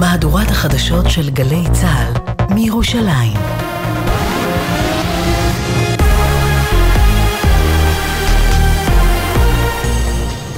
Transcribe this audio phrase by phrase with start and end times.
[0.00, 2.12] מהדורת החדשות של גלי צה"ל
[2.54, 3.38] מירושלים.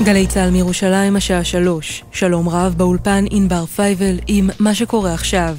[0.04, 2.04] גלי צה"ל מירושלים, השעה שלוש.
[2.12, 5.56] שלום רב באולפן ענבר פייבל עם מה שקורה עכשיו.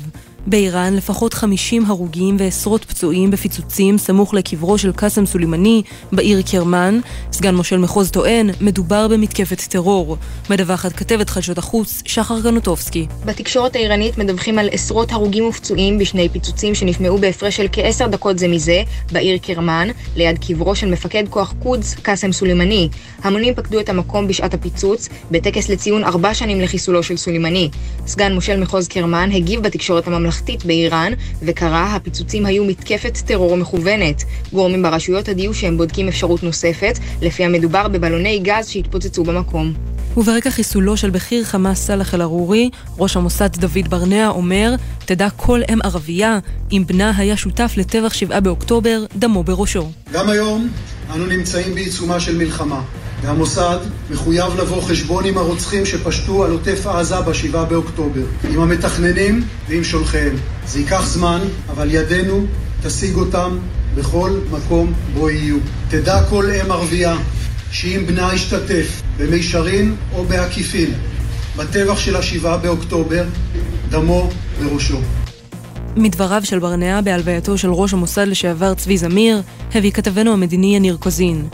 [0.47, 5.81] באיראן לפחות 50 הרוגים ועשרות פצועים בפיצוצים סמוך לקברו של קאסם סולימני
[6.11, 6.99] בעיר קרמן.
[7.31, 10.17] סגן מושל מחוז טוען, מדובר במתקפת טרור.
[10.49, 13.07] מדווחת כתבת חדשות החוץ, שחר גנוטובסקי.
[13.25, 18.47] בתקשורת האיראנית מדווחים על עשרות הרוגים ופצועים בשני פיצוצים שנשמעו בהפרש של כעשר דקות זה
[18.47, 22.89] מזה, בעיר קרמן, ליד קברו של מפקד כוח קודס, קאסם סולימני.
[23.23, 27.69] המונים פקדו את המקום בשעת הפיצוץ, בטקס לציון ארבע שנים לחיסולו של סולימני.
[28.07, 34.23] סגן מושל מחוז קרמן הגיב בתקשורת הממלכתית ממלכתית באיראן, וקרא הפיצוצים היו מתקפת טרור מכוונת.
[34.53, 39.73] גורמים ברשויות הודיעו שהם בודקים אפשרות נוספת, לפי המדובר בבלוני גז שהתפוצצו במקום.
[40.17, 45.79] וברקע חיסולו של בכיר חמאס סאלח אל-ערורי, ראש המוסד דוד ברנע אומר, תדע כל אם
[45.83, 46.39] ערבייה,
[46.71, 49.89] אם בנה היה שותף לטבח שבעה באוקטובר, דמו בראשו.
[50.13, 50.69] גם היום
[51.13, 52.81] אנו נמצאים בעיצומה של מלחמה.
[53.21, 53.77] והמוסד
[54.11, 60.35] מחויב לבוא חשבון עם הרוצחים שפשטו על עוטף עזה ב-7 באוקטובר, עם המתכננים ועם שולחיהם.
[60.67, 62.45] זה ייקח זמן, אבל ידנו
[62.83, 63.57] תשיג אותם
[63.95, 65.57] בכל מקום בו יהיו.
[65.89, 67.15] תדע כל אם ערבייה
[67.71, 70.93] שאם בנה ישתתף במישרין או בעקיפין
[71.57, 73.23] בטבח של ה-7 באוקטובר,
[73.89, 74.29] דמו
[74.59, 74.97] בראשו.
[75.95, 79.41] מדבריו של ברנע בהלווייתו של ראש המוסד לשעבר צבי זמיר,
[79.73, 81.47] הביא כתבנו המדיני יניר קוזין.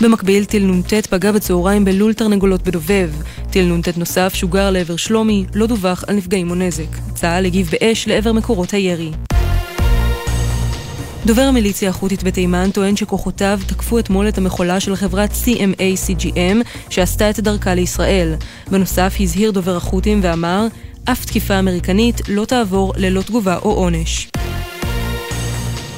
[0.00, 3.10] במקביל, טיל נ"ט פגע בצהריים בלול תרנגולות בדובב.
[3.50, 6.96] טיל נ"ט נוסף שוגר לעבר שלומי, לא דווח על נפגעים או נזק.
[7.14, 9.10] צה"ל הגיב באש לעבר מקורות הירי.
[11.26, 16.56] דובר המיליציה החות'ית בתימן טוען שכוחותיו תקפו אתמול את המכולה של חברת CMA-CGM
[16.90, 18.34] שעשתה את דרכה לישראל.
[18.70, 20.66] בנוסף הזהיר דובר החות'ים ואמר
[21.04, 24.31] אף תקיפה אמריקנית לא תעבור ללא תגובה או עונש.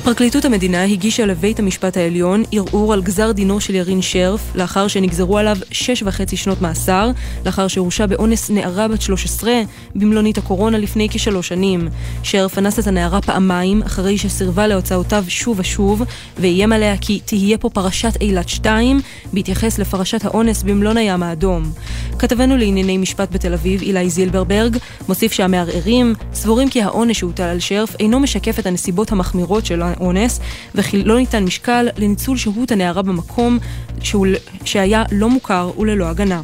[0.05, 5.39] פרקליטות המדינה הגישה לבית המשפט העליון ערעור על גזר דינו של ירין שרף לאחר שנגזרו
[5.39, 7.11] עליו שש וחצי שנות מאסר,
[7.47, 9.53] לאחר שהורשע באונס נערה בת 13
[9.95, 11.89] במלונית הקורונה לפני כשלוש שנים.
[12.23, 16.03] שרף אנס את הנערה פעמיים אחרי שסירבה להוצאותיו שוב ושוב,
[16.39, 19.01] ואיים עליה כי תהיה פה פרשת אילת 2,
[19.33, 21.73] בהתייחס לפרשת האונס במלון הים האדום.
[22.19, 24.77] כתבנו לענייני משפט בתל אביב, אילי זילברברג,
[25.09, 30.41] מוסיף שהמערערים סבורים כי העונש שהוטל על שרף אינו משקף את הנסיבות המחמירות של האונס,
[30.75, 33.59] וכי לא ניתן משקל לניצול שהות הנערה במקום
[34.01, 34.27] שהוא,
[34.65, 36.41] שהיה לא מוכר וללא הגנה.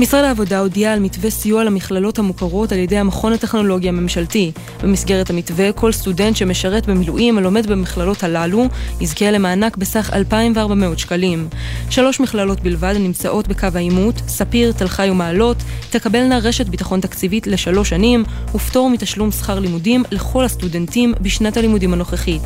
[0.00, 4.52] משרד העבודה הודיע על מתווה סיוע למכללות המוכרות על ידי המכון הטכנולוגי הממשלתי.
[4.82, 8.66] במסגרת המתווה, כל סטודנט שמשרת במילואים הלומד במכללות הללו
[9.00, 11.48] יזכה למענק בסך 2,400 שקלים.
[11.90, 15.56] שלוש מכללות בלבד הנמצאות בקו העימות, ספיר, תל חי ומעלות,
[15.90, 18.24] תקבלנה רשת ביטחון תקציבית לשלוש שנים
[18.54, 22.42] ופטור מתשלום שכר לימודים לכל הסטודנטים בשנת הלימודים הנוכחית.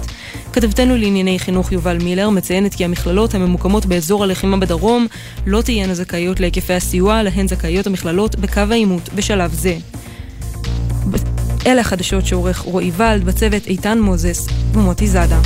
[0.52, 5.06] כתבתנו לענייני חינוך יובל מילר מציינת כי המכללות הממוקמות באזור הלחימה בדרום
[5.46, 9.76] לא תהיינה זכאיות להיקפי הסיוע להן זכאיות המכללות בקו העימות בשלב זה.
[11.66, 15.40] אלה החדשות שעורך רועי ולד, בצוות איתן מוזס ומוטי זאדה.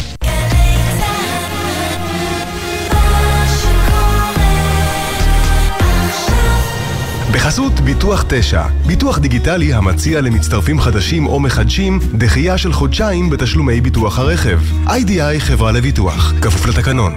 [7.32, 14.18] בחסות ביטוח 9, ביטוח דיגיטלי המציע למצטרפים חדשים או מחדשים דחייה של חודשיים בתשלומי ביטוח
[14.18, 14.60] הרכב.
[14.88, 17.12] איי-די-איי חברה לביטוח, כפוף לתקנון.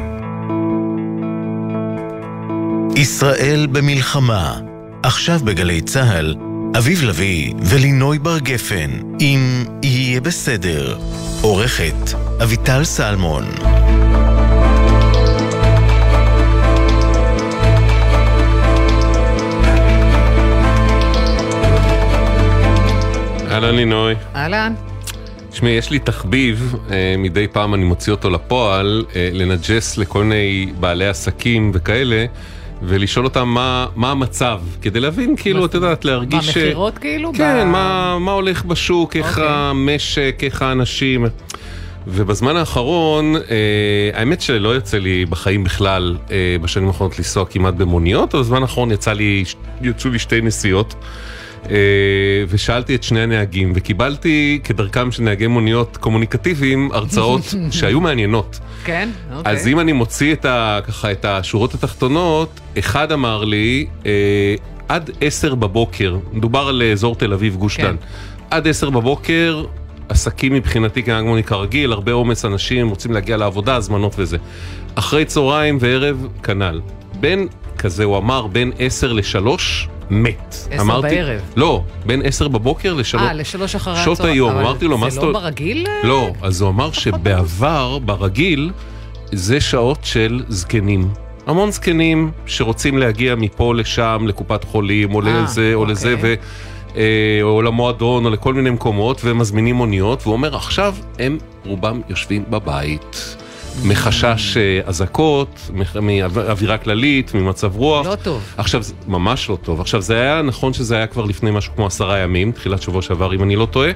[2.95, 4.59] ישראל במלחמה,
[5.03, 6.35] עכשיו בגלי צה"ל,
[6.77, 10.97] אביב לביא ולינוי בר גפן, אם יהיה בסדר.
[11.41, 12.13] עורכת
[12.43, 13.45] אביטל סלמון
[23.51, 24.15] אהלן לינוי.
[24.35, 24.73] אהלן.
[25.49, 30.71] תשמעי, יש לי תחביב, אה, מדי פעם אני מוציא אותו לפועל, אה, לנג'ס לכל מיני
[30.79, 32.25] בעלי עסקים וכאלה,
[32.81, 36.47] ולשאול אותם מה, מה המצב, כדי להבין, כאילו, את יודעת, להרגיש...
[36.47, 37.31] במכירות כאילו?
[37.33, 37.71] כן, ב...
[37.71, 39.29] מה, מה הולך בשוק, איך okay.
[39.29, 39.45] אוקיי.
[39.49, 41.25] המשק, איך האנשים.
[42.07, 48.35] ובזמן האחרון, אה, האמת שלא יוצא לי בחיים בכלל, אה, בשנים האחרונות לנסוע כמעט במוניות,
[48.35, 49.43] אבל בזמן האחרון יצא לי,
[49.81, 50.95] יצאו לי שתי נסיעות.
[51.71, 51.75] אה,
[52.49, 57.41] ושאלתי את שני הנהגים, וקיבלתי כדרכם של נהגי מוניות קומוניקטיביים הרצאות
[57.71, 58.59] שהיו מעניינות.
[58.83, 59.51] כן, אוקיי.
[59.51, 64.55] אז אם אני מוציא את, ה, ככה, את השורות התחתונות, אחד אמר לי, אה,
[64.89, 67.83] עד עשר בבוקר, מדובר על אזור תל אביב גוש כן.
[67.83, 67.95] דן,
[68.49, 69.65] עד עשר בבוקר,
[70.09, 74.37] עסקים מבחינתי כנהג מוני כרגיל, הרבה עומס אנשים, רוצים להגיע לעבודה, הזמנות וזה.
[74.95, 76.81] אחרי צהריים וערב, כנ"ל.
[77.19, 77.47] בין,
[77.77, 80.55] כזה הוא אמר, בין עשר לשלוש, מת.
[80.71, 81.41] עשר אמרתי, בערב.
[81.55, 83.23] לא, בין עשר בבוקר לשלוש...
[83.23, 84.35] אה, לשלוש אחרי שעות הצהריים.
[84.35, 85.87] היום, אבל אמרתי לו, מה זה זאת לא אומרת?" ברגיל?
[86.03, 88.71] לא, אז הוא אמר שבעבר, ברגיל,
[89.31, 91.09] זה שעות של זקנים.
[91.47, 96.15] המון זקנים שרוצים להגיע מפה לשם, לקופת חולים, או אה, לזה, או לזה, ו...
[96.15, 96.35] אוקיי.
[96.97, 102.43] אה, או למועדון, או לכל מיני מקומות, ומזמינים מוניות, והוא אומר, עכשיו הם רובם יושבים
[102.49, 103.37] בבית.
[103.83, 105.69] מחשש אה, אזעקות,
[106.01, 108.07] מאווירה כללית, ממצב רוח.
[108.07, 108.53] לא טוב.
[108.57, 109.81] עכשיו, ממש לא טוב.
[109.81, 113.35] עכשיו, זה היה נכון שזה היה כבר לפני משהו כמו עשרה ימים, תחילת שבוע שעבר,
[113.35, 113.91] אם אני לא טועה,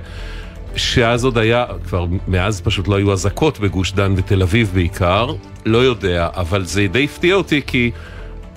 [0.75, 5.33] שאז עוד היה, כבר מאז פשוט לא היו אזעקות בגוש דן ותל אביב בעיקר,
[5.65, 7.91] לא יודע, אבל זה די הפתיע אותי כי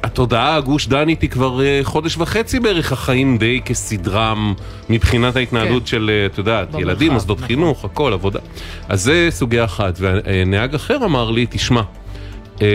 [0.04, 4.54] התודעה הגוש דנית היא כבר אה, חודש וחצי בערך, החיים די כסדרם
[4.90, 5.86] מבחינת ההתנהלות כן.
[5.86, 7.46] של, אה, את יודעת, ילדים, מוסדות נכון.
[7.46, 8.38] חינוך, הכל, עבודה.
[8.88, 11.82] אז זה סוגיה אחת, ונהג אחר אמר לי, תשמע,
[12.62, 12.66] אה,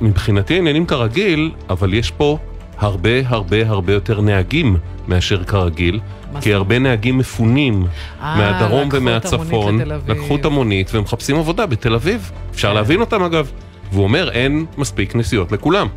[0.00, 2.38] מבחינתי העניינים כרגיל, אבל יש פה
[2.78, 4.76] הרבה הרבה הרבה יותר נהגים
[5.08, 6.00] מאשר כרגיל,
[6.40, 7.86] כי הרבה נהגים מפונים
[8.20, 9.80] מהדרום ומהצפון.
[10.08, 12.30] לקחו את המונית ומחפשים עבודה בתל אביב.
[12.50, 12.74] אפשר כן.
[12.74, 13.50] להבין אותם אגב.
[13.92, 15.88] והוא אומר, אין מספיק נסיעות לכולם.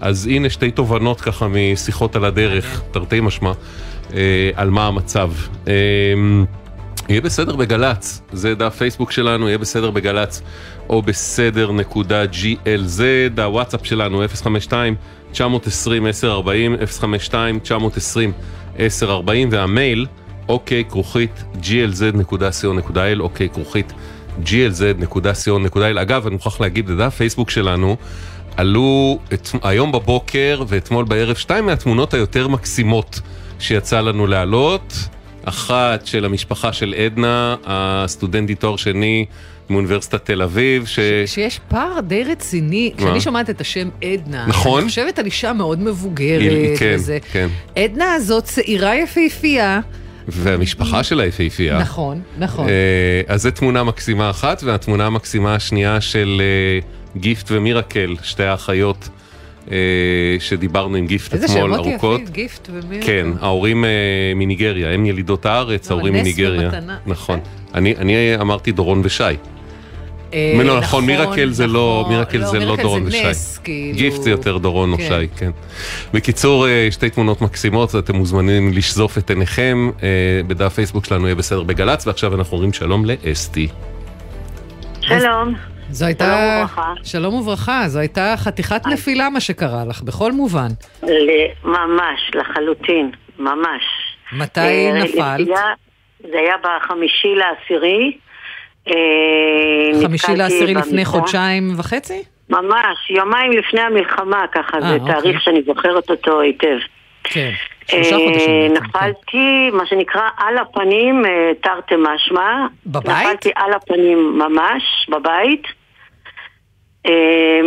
[0.00, 3.52] אז הנה שתי תובנות ככה משיחות על הדרך, תרתי משמע,
[4.14, 5.30] אה, על מה המצב.
[5.68, 5.72] אה,
[7.08, 10.42] יהיה בסדר בגל"צ, זה דף פייסבוק שלנו, יהיה בסדר בגל"צ,
[10.88, 14.22] או בסדר נקודה glz, הוואטסאפ שלנו
[15.34, 15.36] 052-920-1040,
[17.00, 19.06] 052-920-1040,
[19.50, 20.06] והמייל,
[20.48, 23.92] אוקיי, כרוכית glz.co.il, אוקיי, כרוכית
[24.44, 26.02] glz.co.il.
[26.02, 27.96] אגב, אני מוכרח להגיד, בדף פייסבוק שלנו,
[28.56, 33.20] עלו את, היום בבוקר ואתמול בערב שתיים מהתמונות היותר מקסימות
[33.58, 34.92] שיצא לנו להעלות.
[35.44, 39.24] אחת של המשפחה של עדנה, הסטודנטית תואר שני
[39.70, 40.98] מאוניברסיטת תל אביב, ש...
[41.26, 44.80] שיש פער די רציני, כשאני שומעת את השם עדנה, נכון.
[44.80, 47.18] אני חושבת על אישה מאוד מבוגרת, היא- כן, וזה.
[47.32, 47.48] כן.
[47.76, 49.80] עדנה הזאת צעירה יפהפייה,
[50.28, 51.78] והמשפחה שלה יפהפייה.
[51.78, 52.68] נכון, נכון.
[52.68, 52.72] אה,
[53.28, 56.80] אז זו תמונה מקסימה אחת, והתמונה המקסימה השנייה של אה,
[57.20, 59.08] גיפט ומירקל, שתי האחיות
[59.70, 59.76] אה,
[60.40, 62.20] שדיברנו עם גיפט איזה אתמול שמות ארוכות.
[62.20, 63.00] יפים, גיפט ומי...
[63.02, 63.90] כן, ההורים אה,
[64.36, 66.68] מניגריה, הם ילידות הארץ, לא, ההורים נס מניגריה.
[66.68, 66.96] ומתנה.
[67.06, 67.40] נכון.
[67.74, 69.22] אני אני אמרתי דורון ושי.
[70.34, 72.12] אה, לא, נכון, מירקל זה לא- נכון.
[72.14, 73.28] מירקל זה לא דורון זה ושי.
[73.30, 73.98] נס, כאילו.
[73.98, 75.04] גיפט זה יותר דורון או כן.
[75.08, 75.50] שי, כן.
[76.14, 79.90] בקיצור, אה, שתי תמונות מקסימות, אתם מוזמנים לשזוף את עיניכם.
[80.02, 80.08] אה,
[80.46, 83.68] בדף פייסבוק שלנו יהיה בסדר בגל"צ, ועכשיו אנחנו אומרים שלום לאסתי.
[85.00, 85.54] שלום.
[85.90, 86.24] זו הייתה...
[86.24, 86.92] שלום וברכה.
[87.04, 90.68] שלום וברכה, זו הייתה חתיכת נפילה מה שקרה לך, בכל מובן.
[91.64, 93.82] ממש, לחלוטין, ממש.
[94.32, 95.48] מתי אה, נפלת?
[96.20, 98.16] זה היה בחמישי לעשירי.
[98.88, 101.04] אה, חמישי לעשירי לפני.
[101.04, 102.22] חודשיים וחצי?
[102.50, 105.14] ממש, יומיים לפני המלחמה, ככה, אה, זה אוקיי.
[105.14, 106.78] תאריך שאני זוכרת אותו היטב.
[107.24, 107.50] כן,
[107.86, 108.74] שלושה אה, חודשים.
[108.76, 108.82] כן.
[108.82, 112.66] נפלתי, מה שנקרא, על הפנים, אה, תרתי משמע.
[112.86, 113.26] בבית?
[113.26, 115.62] נפלתי על הפנים ממש, בבית.
[117.06, 117.60] אה,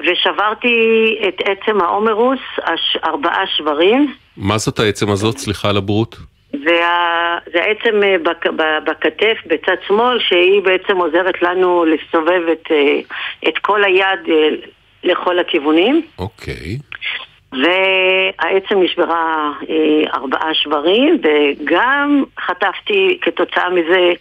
[0.00, 0.76] ושברתי
[1.28, 4.14] את עצם ההומרוס, הש- ארבעה שברים.
[4.36, 5.38] מה זאת העצם הזאת?
[5.38, 6.16] סליחה על הבורות.
[6.64, 7.38] וה...
[7.52, 8.46] זה העצם אה, בק...
[8.84, 13.00] בכתף בצד שמאל, שהיא בעצם עוזרת לנו לסובב את, אה,
[13.48, 14.48] את כל היד אה,
[15.04, 16.02] לכל הכיוונים.
[16.18, 16.78] אוקיי.
[17.52, 19.50] והעצם נשברה
[20.14, 24.12] ארבעה שברים, וגם חטפתי כתוצאה מזה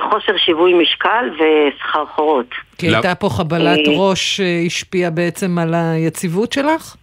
[0.00, 2.46] חוסר שיווי משקל וסחרחורות.
[2.78, 6.96] כי הייתה פה חבלת אה, ראש שהשפיעה בעצם על היציבות שלך?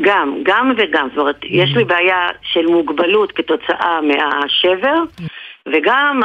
[0.00, 1.08] גם, גם וגם.
[1.08, 5.02] זאת אומרת, יש לי בעיה של מוגבלות כתוצאה מהשבר,
[5.66, 6.20] וגם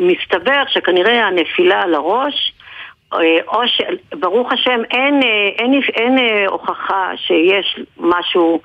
[0.00, 2.52] מסתבר שכנראה הנפילה על הראש,
[3.14, 3.80] אה, או ש...
[4.14, 8.60] ברוך השם, אין, אה, אין, אין אה, הוכחה שיש משהו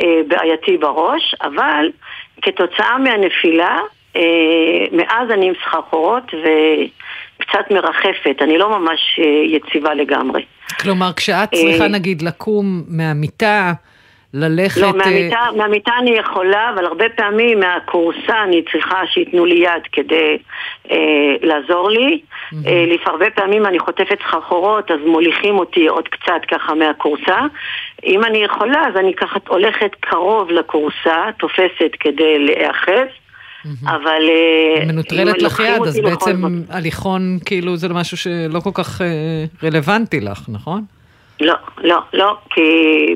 [0.00, 1.90] אה, בעייתי בראש, אבל
[2.42, 3.80] כתוצאה מהנפילה, אה,
[4.92, 9.24] מאז אני עם סחרחורות וקצת מרחפת, אני לא ממש אה,
[9.56, 10.42] יציבה לגמרי.
[10.80, 13.72] כלומר, כשאת אה, צריכה נגיד לקום מהמיטה,
[14.34, 14.80] ללכת...
[14.80, 19.82] לא, אה, מהמיטה, מהמיטה אני יכולה, אבל הרבה פעמים מהכורסה אני צריכה שייתנו לי יד
[19.92, 20.38] כדי
[20.90, 20.96] אה,
[21.42, 22.20] לעזור לי.
[22.66, 27.38] אה, לפ- הרבה פעמים אני חוטפת סחרחורות, אז מוליכים אותי עוד קצת ככה מהכורסה.
[28.04, 33.06] אם אני יכולה, אז אני ככה הולכת קרוב לכורסה, תופסת כדי להיאחז,
[33.86, 34.22] אבל...
[34.28, 39.06] אה, מנוטרלת לך יד, אז בכל בעצם הליכון כאילו זה משהו שלא כל כך אה,
[39.62, 40.84] רלוונטי לך, נכון?
[41.40, 42.60] לא, לא, לא, כי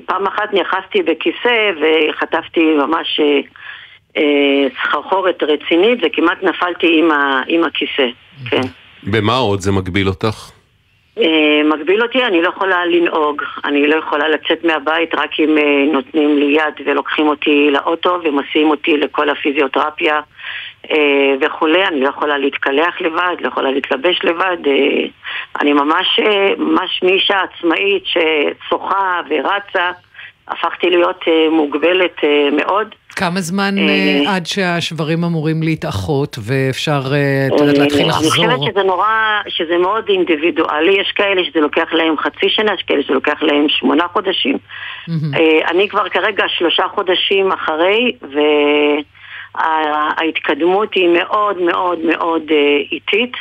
[0.06, 3.20] פעם אחת נאחזתי בכיסא וחטפתי ממש
[4.16, 7.02] אה, סחרחורת רצינית וכמעט נפלתי
[7.48, 8.08] עם הכיסא,
[8.50, 8.62] כן.
[9.02, 10.50] במה עוד זה מגביל אותך?
[11.20, 15.84] אה, מגביל אותי, אני לא יכולה לנהוג, אני לא יכולה לצאת מהבית רק אם אה,
[15.92, 20.20] נותנים לי יד ולוקחים אותי לאוטו ומסיעים אותי לכל הפיזיותרפיה
[20.90, 24.56] אה, וכולי, אני לא יכולה להתקלח לבד, לא יכולה להתלבש לבד,
[25.60, 26.20] אני ממש,
[26.58, 29.90] ממש מאישה עצמאית ששוחה ורצה,
[30.48, 32.16] הפכתי להיות מוגבלת
[32.52, 32.94] מאוד.
[33.18, 38.30] כמה זמן אה, אה, עד שהשברים אמורים להתאחות ואפשר, אה, את יודעת, להתחיל אני לחזור?
[38.30, 43.02] חושבת שזה נורא, שזה מאוד אינדיבידואלי, יש כאלה שזה לוקח להם חצי שנה, יש כאלה
[43.02, 44.58] שזה לוקח להם שמונה חודשים.
[45.70, 48.12] אני כבר כרגע שלושה חודשים אחרי,
[49.54, 52.42] וההתקדמות היא מאוד מאוד מאוד
[52.92, 53.36] איטית.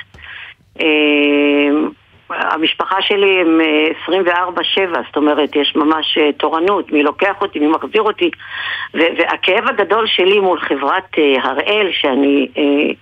[2.31, 7.59] אה, המשפחה שלי הם אה, 24-7, זאת אומרת, יש ממש אה, תורנות, מי לוקח אותי,
[7.59, 8.31] מי מחזיר אותי.
[8.93, 12.93] והכאב הגדול שלי מול חברת אה, הראל, שאני אה,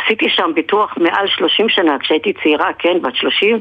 [0.00, 3.60] עשיתי שם ביטוח מעל 30 שנה, כשהייתי צעירה, כן, בת 30,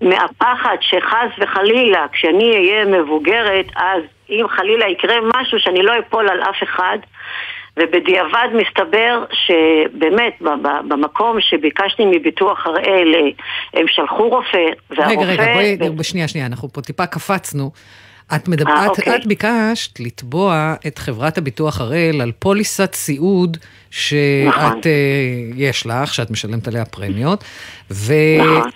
[0.00, 6.42] מהפחד שחס וחלילה, כשאני אהיה מבוגרת, אז אם חלילה יקרה משהו שאני לא אפול על
[6.42, 6.98] אף אחד,
[7.76, 10.42] ובדיעבד מסתבר שבאמת
[10.88, 15.20] במקום שביקשתי מביטוח הראל, אה, הם שלחו רופא, והרופא...
[15.22, 17.70] רגע, רגע, בואי, בשנייה, שנייה, אנחנו פה טיפה קפצנו.
[18.34, 19.16] את, מדבר, אה, את, אוקיי.
[19.16, 23.56] את ביקשת לתבוע את חברת הביטוח הראל על פוליסת סיעוד
[23.90, 24.80] שאת נכון.
[24.86, 24.90] אה,
[25.56, 27.44] יש לך, שאת משלמת עליה פרמיות,
[27.90, 28.70] נכון.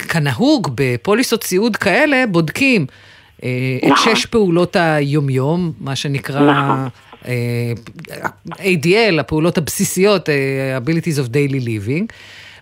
[0.00, 2.86] וכנהוג בפוליסות סיעוד כאלה בודקים
[3.38, 3.44] את
[3.82, 4.14] נכון.
[4.14, 6.88] שש פעולות היומיום, מה שנקרא נכון.
[8.50, 12.14] ADL, הפעולות הבסיסיות, אה, abilities of daily living.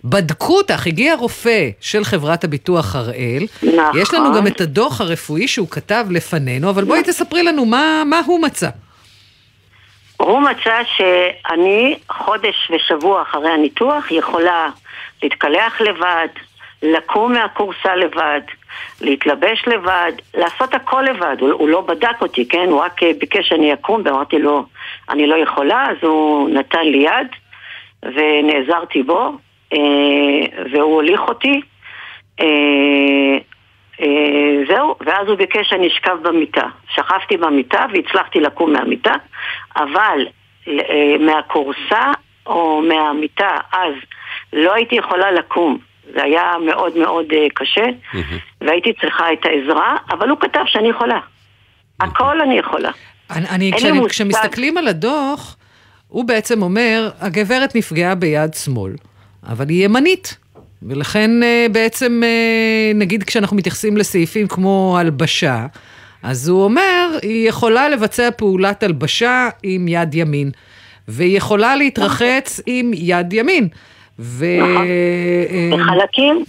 [0.05, 4.01] בדקו אותך, הגיע רופא של חברת הביטוח הראל, נכון.
[4.01, 8.21] יש לנו גם את הדוח הרפואי שהוא כתב לפנינו, אבל בואי תספרי לנו מה, מה
[8.27, 8.69] הוא מצא.
[10.17, 14.69] הוא מצא שאני חודש ושבוע אחרי הניתוח יכולה
[15.23, 16.29] להתקלח לבד,
[16.83, 18.41] לקום מהכורסה לבד,
[19.01, 21.37] להתלבש לבד, לעשות הכל לבד.
[21.41, 22.67] הוא, הוא לא בדק אותי, כן?
[22.71, 24.65] הוא רק אה, ביקש שאני אקום ואמרתי לו,
[25.11, 27.29] אני לא יכולה, אז הוא נתן לי יד
[28.03, 29.33] ונעזרתי בו,
[29.73, 29.79] אה,
[30.73, 31.61] והוא הוליך אותי.
[32.41, 32.47] אה,
[34.69, 36.67] זהו, ואז הוא ביקש שאני אשכב במיטה.
[36.89, 39.15] שכבתי במיטה והצלחתי לקום מהמיטה,
[39.77, 40.27] אבל
[41.21, 42.13] מהכורסה
[42.47, 43.93] או מהמיטה אז
[44.53, 45.79] לא הייתי יכולה לקום.
[46.15, 47.85] זה היה מאוד מאוד אה, קשה,
[48.61, 51.19] והייתי צריכה את העזרה, אבל הוא כתב שאני יכולה.
[52.01, 52.91] הכל אני יכולה.
[53.31, 54.09] אני, אני, כשאני.
[54.09, 55.57] כשמסתכלים על הדוח,
[56.09, 58.93] הוא בעצם אומר, הגברת נפגעה ביד שמאל,
[59.49, 60.37] אבל היא ימנית.
[60.83, 65.67] ולכן אה, בעצם, אה, נגיד כשאנחנו מתייחסים לסעיפים כמו הלבשה,
[66.23, 70.51] אז הוא אומר, היא יכולה לבצע פעולת הלבשה עם יד ימין,
[71.09, 73.69] והיא יכולה להתרחץ עם יד ימין.
[74.19, 74.45] ו...
[75.73, 76.45] בחלקים,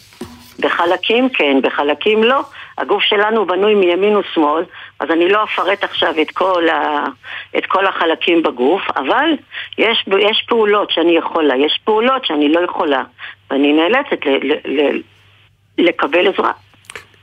[0.60, 2.42] בחלקים כן, בחלקים לא.
[2.80, 4.64] הגוף שלנו בנוי מימין ושמאל,
[5.00, 7.06] אז אני לא אפרט עכשיו את כל, ה,
[7.58, 9.30] את כל החלקים בגוף, אבל
[9.78, 13.04] יש, יש פעולות שאני יכולה, יש פעולות שאני לא יכולה,
[13.52, 15.02] ואני נאלצת ל, ל, ל,
[15.78, 16.52] לקבל עזרה.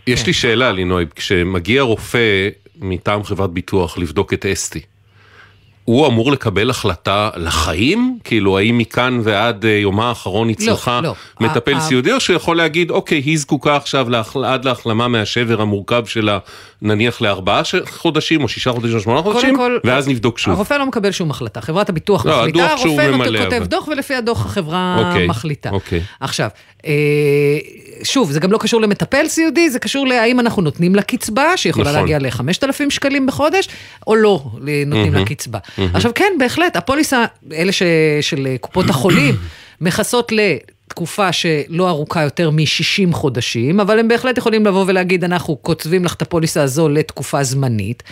[0.07, 2.49] יש לי שאלה, לינוי, כשמגיע רופא
[2.81, 4.81] מטעם חברת ביטוח לבדוק את אסתי,
[5.87, 8.19] הוא אמור לקבל החלטה לחיים?
[8.25, 10.57] כאילו, האם מכאן ועד אה, יומה האחרון היא
[11.01, 11.15] לא, לא.
[11.41, 16.07] מטפל סיעודי, או שהוא יכול להגיד, אוקיי, היא זקוקה עכשיו להחל- עד להחלמה מהשבר המורכב
[16.07, 16.39] שלה,
[16.83, 20.55] נניח לארבעה ש- חודשים, או שישה חודשים, או שמונה חודשים, כל, ואז נבדוק שוב.
[20.55, 23.13] הרופא לא מקבל שום החלטה, חברת הביטוח לא, מחליטה, הרופא
[23.45, 23.67] כותב אבל.
[23.67, 25.71] דוח ולפי הדוח החברה אוקיי, מחליטה.
[25.71, 26.01] אוקיי.
[26.21, 26.49] עכשיו,
[28.03, 31.91] שוב, זה גם לא קשור למטפל סיעודי, זה קשור להאם אנחנו נותנים לה קצבה, שיכולה
[31.91, 32.01] נכון.
[32.01, 33.69] להגיע ל-5,000 שקלים בחודש,
[34.07, 34.43] או לא
[34.87, 35.59] נותנים לה קצבה.
[35.95, 37.83] עכשיו כן, בהחלט, הפוליסה, אלה ש-
[38.21, 39.35] של קופות החולים,
[39.81, 40.41] מכסות ל...
[40.89, 46.15] תקופה שלא ארוכה יותר מ-60 חודשים, אבל הם בהחלט יכולים לבוא ולהגיד, אנחנו קוצבים לך
[46.15, 48.03] את הפוליסה הזו לתקופה זמנית.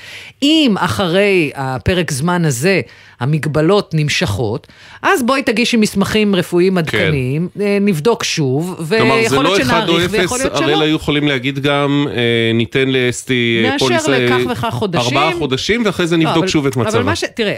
[0.42, 2.80] אם אחרי הפרק זמן הזה
[3.20, 4.66] המגבלות נמשכות,
[5.02, 9.88] אז בואי תגישי מסמכים רפואיים עדכניים, אה, נבדוק שוב, כלומר, זה ויכול לא להיות אחד
[9.88, 10.82] או שנאריך ויכול אפס, להיות הראל שלא.
[10.84, 12.20] היו יכולים להגיד גם, אה,
[12.54, 15.16] ניתן לאסתי אה, נאשר פוליסה לכך וכך חודשים.
[15.18, 16.90] ארבעה חודשים, ואחרי זה לא, נבדוק אבל- שוב את מצבה.
[16.98, 17.24] אבל מה ש...
[17.34, 17.54] תראה,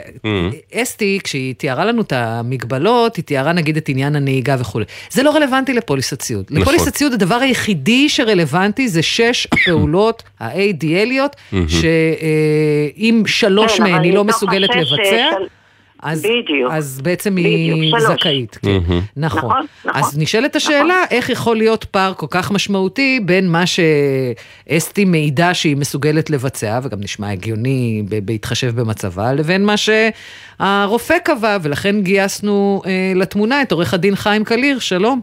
[0.74, 4.84] אסתי, כשהיא תיארה לנו את המגבלות, היא תיארה נגיד את עניין הנהיגה וכולי.
[5.10, 6.44] זה לא רלוונטי לפוליסת סיעוד.
[6.50, 6.62] נכון.
[6.62, 14.70] לפוליסת סיעוד הדבר היחידי שרלוונטי זה שש הפעולות ה-ADLיות, שאם שלוש מהן היא לא מסוגלת
[14.76, 15.26] לבצע.
[16.02, 16.72] אז, בדיוק.
[16.72, 18.18] אז בעצם היא בדיוק, שלוש.
[18.18, 18.58] זכאית.
[18.62, 18.98] כן, נכון.
[19.16, 20.02] נכון, נכון.
[20.02, 25.76] אז נשאלת השאלה, איך יכול להיות פער כל כך משמעותי בין מה שאסתי מעידה שהיא
[25.76, 33.12] מסוגלת לבצע, וגם נשמע הגיוני ב- בהתחשב במצבה, לבין מה שהרופא קבע, ולכן גייסנו אה,
[33.14, 35.20] לתמונה את עורך הדין חיים קליר, שלום.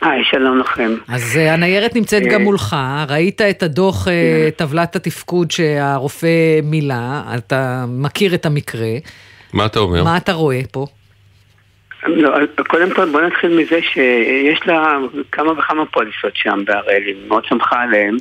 [0.00, 0.94] היי, שלום לכם.
[1.08, 2.76] אז uh, הניירת נמצאת גם מולך,
[3.08, 4.10] ראית את הדוח, uh,
[4.56, 6.94] טבלת התפקוד שהרופא מילא,
[7.38, 8.88] אתה מכיר את המקרה.
[9.52, 10.04] מה אתה אומר?
[10.04, 10.86] מה אתה רואה פה?
[12.06, 12.30] לא,
[12.68, 14.96] קודם כל בוא נתחיל מזה שיש לה
[15.32, 18.16] כמה וכמה פוליסות שם בהראל, היא מאוד שמחה עליהן.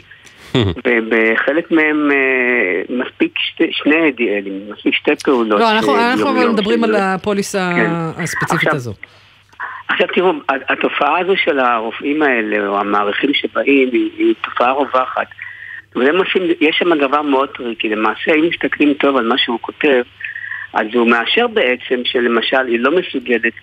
[0.86, 5.60] ובחלק מהם אה, מספיק שתי, שני ADLים, מספיק שתי פעולות.
[5.60, 7.92] לא, אנחנו, אנחנו מדברים על הפוליסה כן.
[8.24, 8.94] הספציפית עכשיו, הזו.
[9.90, 15.28] עכשיו תראו, התופעה הזו של הרופאים האלה, או המעריכים שבאים, היא, היא תופעה רווחת.
[15.94, 20.02] עושים, יש שם דבר מאוד טריקי, למעשה אם מסתכלים טוב על מה שהוא כותב,
[20.74, 23.54] אז הוא מאשר בעצם שלמשל היא לא מסוגלת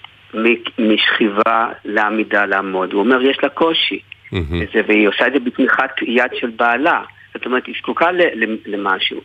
[0.79, 2.93] משכיבה לעמידה לעמוד.
[2.93, 4.01] הוא אומר, יש לה קושי.
[4.33, 7.03] וזה, והיא עושה את זה בתמיכת יד של בעלה.
[7.35, 8.09] זאת אומרת, היא זקוקה
[8.67, 9.21] למשהו.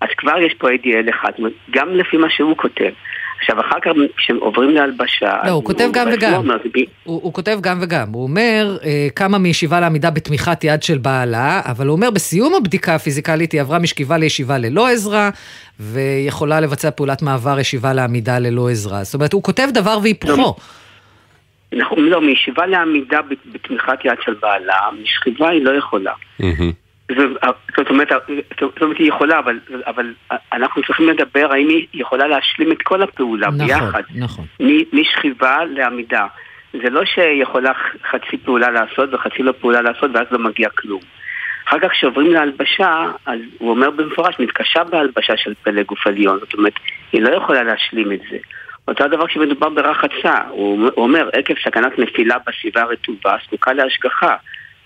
[0.00, 1.32] אז כבר יש פה ADL אחד,
[1.70, 2.90] גם לפי מה שהוא כותב.
[3.42, 5.38] עכשיו, אחר כך כשעוברים להלבשה...
[5.46, 6.50] לא, הוא כותב גם וגם.
[7.04, 8.08] הוא כותב גם וגם.
[8.12, 12.94] הוא אומר, אה, כמה מישיבה לעמידה בתמיכת יד של בעלה, אבל הוא אומר, בסיום הבדיקה
[12.94, 15.30] הפיזיקלית היא עברה משכיבה לישיבה ללא עזרה,
[15.80, 19.04] ויכולה לבצע פעולת מעבר ישיבה לעמידה ללא עזרה.
[19.04, 20.54] זאת אומרת, הוא כותב דבר והיפוכו.
[21.72, 23.20] נכון, לא, מישיבה לעמידה
[23.52, 26.12] בתמיכת יד של בעלה, משכיבה היא לא יכולה.
[27.76, 28.08] זאת אומרת,
[28.60, 30.14] זאת אומרת, היא יכולה, אבל, אבל
[30.52, 34.02] אנחנו צריכים לדבר האם היא יכולה להשלים את כל הפעולה נכון, ביחד.
[34.14, 34.44] נכון.
[34.92, 36.26] משכיבה לעמידה.
[36.72, 37.72] זה לא שהיא יכולה
[38.10, 41.00] חצי פעולה לעשות וחצי לא פעולה לעשות ואז לא מגיע כלום.
[41.68, 46.54] אחר כך כשעוברים להלבשה, אז הוא אומר במפורש, מתקשה בהלבשה של פלא גוף עליון, זאת
[46.54, 46.72] אומרת,
[47.12, 48.38] היא לא יכולה להשלים את זה.
[48.88, 54.36] אותו הדבר כשמדובר ברחצה, הוא אומר, עקב סכנת נפילה בסביבה הרטובה, זקוקה להשגחה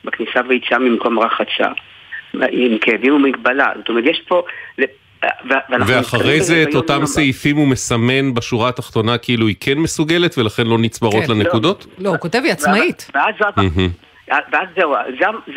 [0.05, 1.69] בכניסה ויציאה ממקום רחצה.
[2.50, 3.73] עם כאבים ומגבלה.
[3.76, 4.43] זאת אומרת, יש פה...
[5.78, 10.78] ואחרי זה את אותם סעיפים הוא מסמן בשורה התחתונה כאילו היא כן מסוגלת ולכן לא
[10.78, 11.87] נצברות כן, לנקודות?
[11.99, 13.11] לא, הוא כותב היא עצמאית.
[13.14, 14.95] ואז זהו,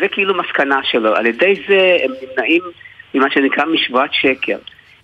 [0.00, 1.14] זה כאילו מסקנה שלו.
[1.14, 2.62] על ידי זה הם נמנעים
[3.14, 4.56] ממה שנקרא משבועת שקר.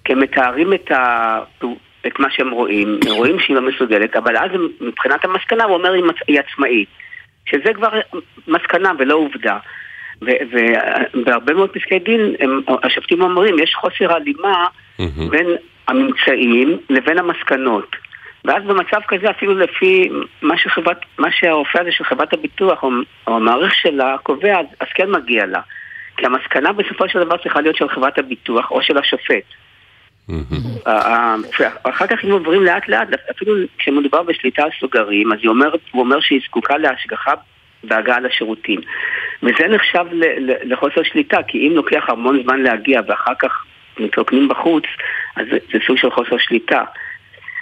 [0.05, 1.39] כי הם מתארים את, ה...
[2.07, 5.93] את מה שהם רואים, הם רואים שהיא לא מסוגלת, אבל אז מבחינת המסקנה הוא אומר
[6.29, 6.89] היא עצמאית.
[7.51, 7.89] שזה כבר
[8.49, 9.59] מסקנה ולא עובדה.
[10.23, 14.67] ובהרבה מאוד פסקי דין הם, השופטים אומרים, יש חוסר הלימה
[15.01, 15.31] mm-hmm.
[15.31, 15.47] בין
[15.89, 17.97] הממצאים לבין המסקנות.
[18.45, 20.09] ואז במצב כזה, אפילו לפי
[20.43, 22.91] מה, שחברת, מה שהרופא הזה של חברת הביטוח או,
[23.27, 25.61] או המעריך שלה קובע, אז, אז כן מגיע לה.
[26.17, 29.45] כי המסקנה בסופו של דבר צריכה להיות של חברת הביטוח או של השופט.
[31.83, 36.41] אחר כך אם עוברים לאט לאט, אפילו כשמדובר בשליטה על סוגרים, אז הוא אומר שהיא
[36.45, 37.33] זקוקה להשגחה
[37.89, 38.81] בהגעה לשירותים.
[39.43, 40.05] וזה נחשב
[40.65, 43.65] לחוסר שליטה, כי אם לוקח המון זמן להגיע ואחר כך
[43.99, 44.85] מתרוקנים בחוץ,
[45.37, 46.85] אז זה, זה סוג של חוסר שליטה.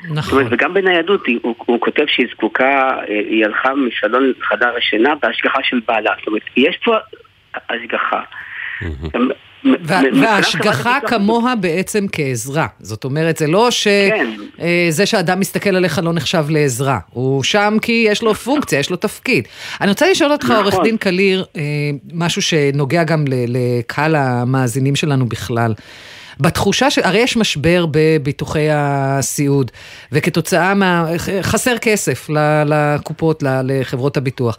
[0.05, 0.23] נכון.
[0.23, 5.15] זאת אומרת, וגם בניידות, הוא, הוא כותב שהיא זקוקה, אה, היא הלכה מסלון חדר השינה
[5.23, 6.11] בהשגחה של בעלה.
[6.19, 6.97] זאת אומרת, יש פה
[7.71, 8.21] השגחה.
[10.21, 12.67] וההשגחה כמוה בעצם כעזרה.
[12.81, 13.91] זאת אומרת, זה לא שזה
[14.97, 15.07] כן.
[15.07, 16.99] שאדם מסתכל עליך לא נחשב לעזרה.
[17.11, 19.49] הוא שם כי יש לו פונקציה, יש לו תפקיד.
[19.81, 20.57] אני רוצה לשאול אותך, נכון.
[20.57, 21.63] עורך דין קליר, אה,
[22.13, 25.75] משהו שנוגע גם לקהל המאזינים שלנו בכלל.
[26.41, 26.99] בתחושה ש...
[26.99, 29.71] הרי יש משבר בביטוחי הסיעוד,
[30.13, 31.07] וכתוצאה מה...
[31.43, 32.29] חסר כסף
[32.67, 34.57] לקופות, לחברות הביטוח.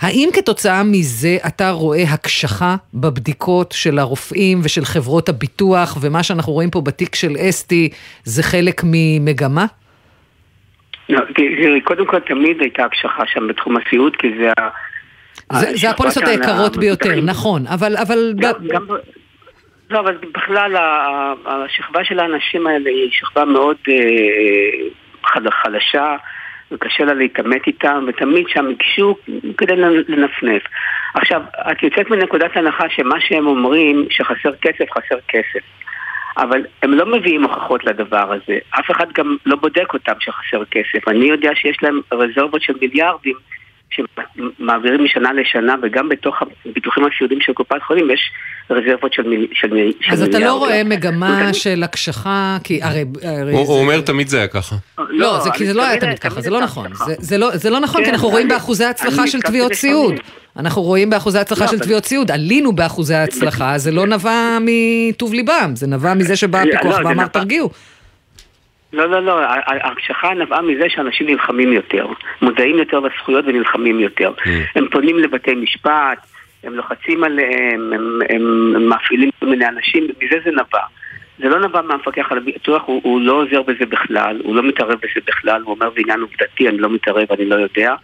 [0.00, 6.70] האם כתוצאה מזה אתה רואה הקשחה בבדיקות של הרופאים ושל חברות הביטוח, ומה שאנחנו רואים
[6.70, 7.90] פה בתיק של אסתי
[8.24, 9.66] זה חלק ממגמה?
[11.08, 11.20] לא,
[11.84, 14.68] קודם כל תמיד הייתה הקשחה שם בתחום הסיעוד, כי זה ה...
[15.52, 17.96] זה, זה הפוליסות היקרות ביותר, נכון, אבל...
[17.96, 18.34] אבל...
[18.36, 18.72] גם, ב...
[18.72, 18.86] גם,
[19.90, 20.76] לא, אבל בכלל
[21.46, 26.16] השכבה של האנשים האלה היא שכבה מאוד אה, חלשה.
[26.72, 29.16] וקשה לה להתעמת איתם, ותמיד שם ייגשו
[29.58, 29.76] כדי
[30.08, 30.62] לנפנף.
[31.14, 35.60] עכשיו, את יוצאת מנקודת הנחה שמה שהם אומרים, שחסר כסף, חסר כסף.
[36.38, 38.58] אבל הם לא מביאים הוכחות לדבר הזה.
[38.70, 41.08] אף אחד גם לא בודק אותם שחסר כסף.
[41.08, 43.34] אני יודע שיש להם רזרבות של מיליארדים
[43.90, 48.20] שמעבירים משנה לשנה, וגם בתוך הביטוחים הסיעודיים של קופת חולים יש
[48.70, 53.04] רזרבות של, מיל, של, מיל, של אז אתה לא רואה מגמה של הקשחה, כי הרי...
[53.22, 53.72] הרי הוא, זה...
[53.72, 54.76] הוא אומר תמיד זה היה ככה.
[54.98, 56.86] לא, לא זה כי זה לא היה תמיד ככה, זה לא נכון.
[57.06, 60.14] זה, זה, לא, זה לא נכון, כי אנחנו רואים באחוזי הצלחה של תביעות סיעוד.
[60.56, 65.34] אנחנו רואים באחוזי הצלחה לא, של תביעות סיעוד, עלינו באחוזי ההצלחה, זה לא נבע מטוב
[65.34, 67.70] ליבם, זה נבע מזה שבא לא, הפיקוח ואמר תרגיעו.
[68.92, 72.06] לא, לא, לא, ההקשחה נבעה מזה שאנשים נלחמים יותר,
[72.42, 74.32] מודעים יותר לזכויות ונלחמים יותר.
[74.38, 74.48] Mm.
[74.74, 76.26] הם פונים לבתי משפט,
[76.64, 80.82] הם לוחצים עליהם, הם, הם, הם מפעילים כל מיני אנשים, מזה זה נבע.
[81.38, 84.94] זה לא נבע מהמפקח על הביטוח, הוא, הוא לא עוזר בזה בכלל, הוא לא מתערב
[84.94, 87.94] בזה בכלל, הוא אומר זה עניין עובדתי, אני לא מתערב, אני לא יודע.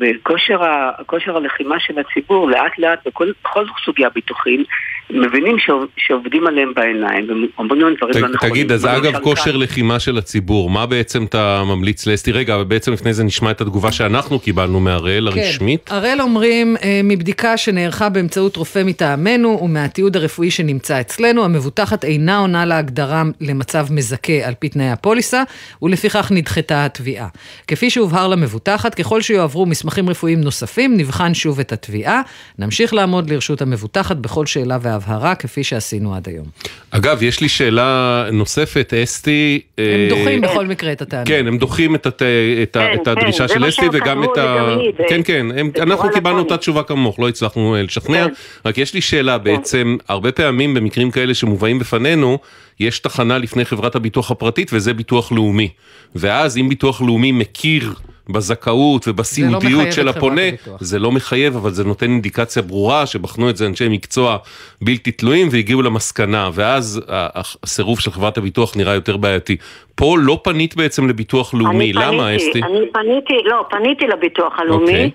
[0.00, 4.64] וכושר הלחימה של הציבור לאט לאט בכל, בכל סוגי הביטוחים
[5.10, 5.56] מבינים
[5.96, 8.52] שעובדים עליהם בעיניים ואומרים לנו דברים לא נכונים.
[8.52, 12.32] תגיד, אז אגב כושר לחימה של הציבור, מה בעצם אתה ממליץ לאסתי?
[12.32, 15.40] רגע, אבל בעצם לפני זה נשמע את התגובה שאנחנו קיבלנו מהראל כן.
[15.40, 15.90] הרשמית.
[15.92, 22.64] הראל אומרים, אה, מבדיקה שנערכה באמצעות רופא מטעמנו ומהתיעוד הרפואי שנמצא אצלנו, המבוטחת אינה עונה
[22.64, 25.42] להגדרה למצב מזכה על פי תנאי הפוליסה,
[25.82, 27.28] ולפיכך נדחתה התביעה.
[27.66, 32.22] כפי שהובהר למבוטחת, ככל שיועברו מסמכים רפואיים נוספים, נבחן שוב את התביעה.
[32.58, 36.46] נמשיך לעמוד לרשות המבוטחת בכל שאלה והבהרה, כפי שעשינו עד היום.
[36.90, 39.60] אגב, יש לי שאלה נוספת, אסתי...
[39.78, 41.24] הם אה, דוחים בכל מקרה את הטענה.
[41.24, 42.22] כן, הם דוחים את, הת...
[42.62, 44.56] את, כן, את הדרישה כן, של אסתי וגם את ה...
[44.58, 46.38] גם לי, כן, כן, הם, אנחנו קיבלנו.
[46.38, 48.26] אותה תשובה כמוך, לא הצלחנו אה, לשכנע.
[48.26, 48.32] כן.
[48.64, 52.38] רק יש לי שאלה, בעצם, הרבה פעמים במקרים כאלה שמובאים בפנינו,
[52.80, 55.68] יש תחנה לפני חברת הביטוח הפרטית וזה ביטוח לאומי.
[56.14, 57.94] ואז אם ביטוח לאומי מכיר
[58.28, 60.42] בזכאות ובסיעודיות מחייב של הפונה.
[60.80, 64.36] זה לא מחייב, אבל זה נותן אינדיקציה ברורה שבחנו את זה אנשי מקצוע
[64.82, 69.56] בלתי תלויים והגיעו למסקנה, ואז הסירוב של חברת הביטוח נראה יותר בעייתי.
[69.94, 72.62] פה לא פנית בעצם לביטוח לאומי, למה פניתי, אסתי?
[72.62, 75.10] אני פניתי, לא, פניתי לביטוח הלאומי, אוקיי.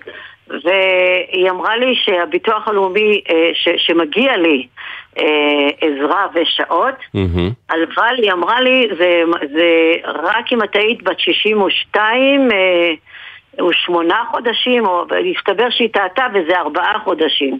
[0.64, 4.66] והיא אמרה לי שהביטוח הלאומי, אה, ש- שמגיע לי
[5.18, 7.50] אה, עזרה ושעות, מהמם.
[7.70, 9.22] אבל היא אמרה לי, זה,
[9.54, 12.92] זה רק אם את היית בת 62 אה,
[13.58, 15.04] או שמונה חודשים, או
[15.38, 17.58] הסתבר שהיא טעתה וזה ארבעה חודשים.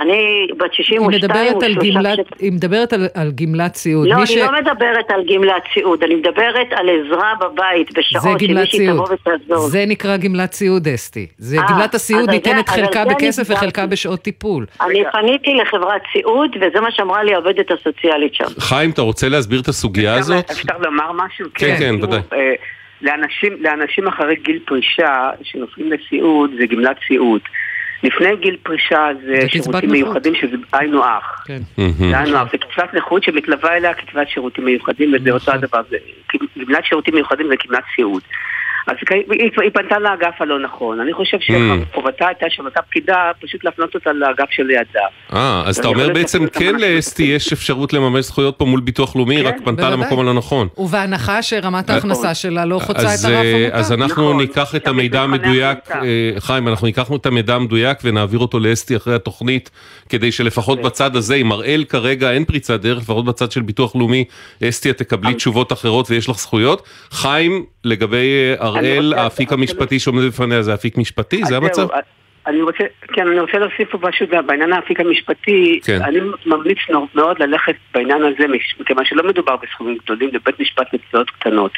[0.00, 2.22] אני בת היא 62 מדברת על ושלושה.
[2.38, 4.08] היא מדברת על, על גמלת סיעוד.
[4.08, 8.86] לא, אני לא מדברת על גמלת סיעוד, אני מדברת על עזרה בבית, בשעות שמישהי.
[8.88, 9.68] תבוא ותעזור.
[9.68, 11.26] זה נקרא גמלת סיעוד, אסתי.
[11.38, 13.58] זה אה, גמלת הסיעוד ניתנת זה- חלקה בכסף נפגעתי.
[13.58, 14.66] וחלקה בשעות טיפול.
[14.80, 18.44] אני פניתי לחברת סיעוד, וזה מה שאמרה לי העובדת הסוציאלית שם.
[18.58, 20.50] חיים, אתה רוצה להסביר את הסוגיה הזאת?
[20.50, 21.46] אפשר לומר משהו?
[21.54, 22.20] כן, כן, תראו, ודאי.
[23.02, 25.12] לאנשים, לאנשים אחרי גיל פרישה
[25.42, 27.40] שנופלים לסיעוד זה גמלת סיעוד.
[28.02, 29.90] לפני גיל פרישה זה שירותים.
[29.90, 31.44] מיוחדים שזה היינו הך.
[31.46, 31.58] כן.
[32.10, 35.54] זה היינו הך, זה קצבת נכות שמתלווה אליה קצבת שירותים מיוחדים וזה אותו נכון.
[35.54, 35.96] הדבר, זה-
[36.66, 38.22] גמלת שירותים מיוחדים זה גמלת סיעוד.
[38.86, 43.30] אז היא, היא, היא פנתה לאגף הלא נכון, אני חושב שחובתה הייתה של אותה פקידה
[43.40, 45.00] פשוט להפנות אותה לאגף שלידה.
[45.32, 46.74] אה, אז אתה אומר בעצם כן.
[46.74, 49.92] לאסתי יש אפשרות לממש זכויות פה מול ביטוח לאומי, כן, רק פנתה בוודאי.
[49.92, 50.68] למקום הלא נכון.
[50.78, 53.76] ובהנחה שרמת ההכנסה שלה לא חוצה את אז, הרף אה, המותר.
[53.76, 54.40] אז אנחנו נכון.
[54.40, 55.78] ניקח את המידע המדויק.
[55.90, 59.70] אה, חיים, אנחנו ניקח את המידע המדויק ונעביר אותו לאסתי אחרי התוכנית,
[60.08, 60.84] כדי שלפחות כן.
[60.84, 64.24] בצד הזה, אם הראל כרגע אין פריצת דרך, לפחות בצד של ביטוח לאומי,
[64.68, 66.82] אסתי, את תקבלי תשובות אחרות ויש לך זכויות.
[67.10, 71.56] חיים, לגבי אה, הראל, רוצה- האפיק אני המשפטי שעומד בפניה זה אפיק משפטי, זה זהו,
[71.62, 71.82] המצב?
[71.92, 72.00] אז
[72.46, 75.80] אני רוצה, כן, אני רוצה להוסיף פה משהו גם בעניין האפיק המשפטי.
[75.84, 76.02] כן.
[76.02, 76.78] אני ממליץ
[77.14, 78.44] מאוד ללכת בעניין הזה,
[78.80, 81.72] מכיוון שלא מדובר בסכומים גדולים, לבית משפט מקצועות קטנות.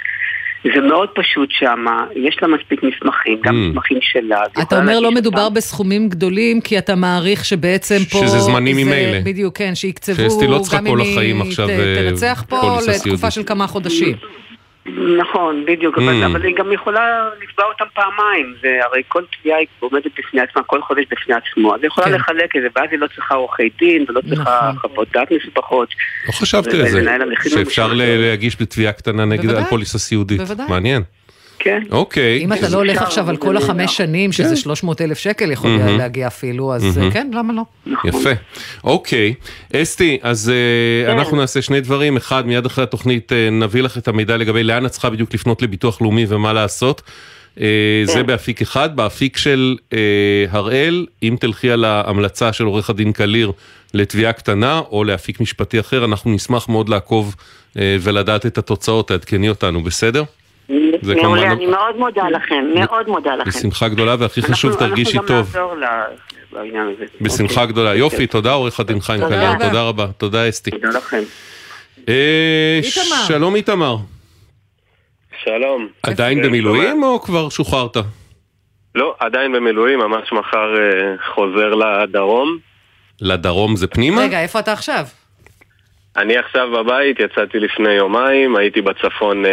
[0.75, 1.85] זה מאוד פשוט שם,
[2.17, 3.71] יש לה מספיק מסמכים, גם Mm.
[3.71, 4.43] מסמכים שלה.
[4.63, 5.55] אתה אומר לא מדובר אותם.
[5.55, 8.19] בסכומים גדולים, כי אתה מעריך שבעצם פה...
[8.19, 9.21] שזה זמנים זה- ממילא.
[9.25, 12.45] בדיוק, כן, שיקצבו, שאסתי לא צריכה גם כל אם היא החיים עכשיו, ת- אה, תנצח
[12.49, 13.31] פה לתקופה.
[13.31, 14.17] של כמה חודשים.
[15.19, 16.27] נכון, בדיוק, אבל, Mm.
[16.27, 20.63] אבל היא גם יכולה לתבוע אותם פעמיים, זה הרי כל תביעה היא עומדת בפני עצמה,
[20.63, 22.13] כל חודש בפני עצמו, אז היא יכולה כן.
[22.13, 24.91] לחלק את זה, ואז היא לא צריכה עורכי דין, ולא צריכה נכון.
[24.91, 25.89] חוות דעת מסובכות.
[26.27, 27.03] לא חשבתי על זה,
[27.49, 29.63] שאפשר להגיש בתביעה קטנה נגד בוודאי.
[29.63, 30.41] על פוליסה סיעודית.
[30.41, 30.67] בוודאי.
[30.69, 31.03] מעניין.
[31.65, 31.83] כן.
[31.91, 32.45] אוקיי.
[32.45, 33.57] אם אתה לא הולך עכשיו על זה כל.
[33.57, 35.71] החמש שנים, שזה 300 אלף שקל יכול.
[35.99, 37.01] להגיע אפילו, אז.
[37.13, 37.63] כן, למה לא?
[37.87, 38.11] נכון.
[38.11, 38.31] יפה.
[38.85, 39.35] אוקיי.
[39.77, 41.19] אסתי, אז אה, כן.
[41.19, 42.17] אנחנו נעשה שני דברים.
[42.17, 45.63] אחד, מיד אחרי התוכנית אה, נביא לך את המידע לגבי לאן את צריכה בדיוק לפנות
[45.63, 47.03] לביטוח לאומי ומה לעשות.
[47.61, 48.27] אה, זה כן.
[48.27, 48.97] באפיק אחד.
[48.97, 49.77] באפיק של
[50.51, 53.53] הראל, אם תלכי על ההמלצה של עורך הדין קליר
[53.95, 57.37] לתביעה קטנה או לאפיק משפטי אחר, אנחנו נשמח מאוד לעקוב
[57.77, 60.25] ולדעת את התוצאות, תעדכני אותנו, בסדר?
[61.03, 63.51] זה מעולה, כמובן- אני מאוד מודה לכם, מאוד מודה לכם.
[63.51, 65.57] בשמחה גדולה, והכי חשוב, אנחנו- תרגישי אנחנו גם טוב.
[65.57, 65.75] נעזור
[66.53, 67.05] בעניין הזה.
[67.21, 67.67] בשמחה אוקיי.
[67.73, 67.95] גדולה.
[67.95, 69.55] יופי, תודה עורך הדין חיים רבה.
[69.69, 70.07] תודה רבה.
[70.19, 70.71] תודה אסתי.
[70.71, 71.23] תודה לכם.
[72.09, 73.17] אה, איתמר.
[73.29, 73.97] שלום איתמר.
[75.45, 75.89] שלום.
[76.03, 77.03] עדיין אה, במילואים.
[77.03, 77.97] או כבר שוחררת?
[78.95, 82.59] לא, עדיין במילואים, ממש מחר אה, חוזר לדרום.
[83.21, 84.21] לדרום זה פנימה?
[84.23, 85.05] רגע, איפה אתה עכשיו?
[86.17, 89.51] אני עכשיו בבית, יצאתי לפני יומיים, הייתי בצפון אה,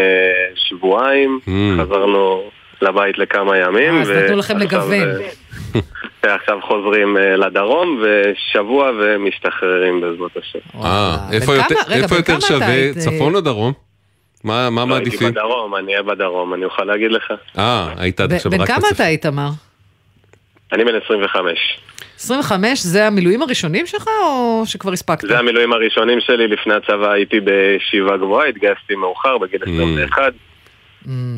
[0.56, 1.50] שבועיים, Mm.
[1.82, 2.44] חזרנו
[2.82, 3.96] לבית לכמה ימים.
[3.96, 4.94] אה, אז נתנו לכם לגוון.
[4.94, 5.80] אה,
[6.24, 10.60] ועכשיו חוזרים אה, לדרום, ושבוע ומשתחררים בעזרת השם.
[10.84, 11.18] אה.
[11.32, 13.74] איפה בן יותר- כמה- רגע, איפה בן יותר כמה אתה שווה, היית, צפון או דרום?
[14.44, 15.32] מה מה לא, הייתי מעדיפים?
[15.32, 17.34] בדרום, אני אהיה בדרום, אני אוכל להגיד לך.
[17.58, 18.94] אה, היית עד עכשיו בן רק כמה בצפון.
[18.96, 19.50] אתה, איתמר?
[20.74, 21.80] אני בן 25.
[22.22, 25.28] 25 זה המילואים הראשונים שלך, או שכבר הספקת?
[25.28, 30.34] זה המילואים הראשונים שלי, לפני הצבא הייתי בישיבה גבוהה, התגייסתי מאוחר, בגיל 21.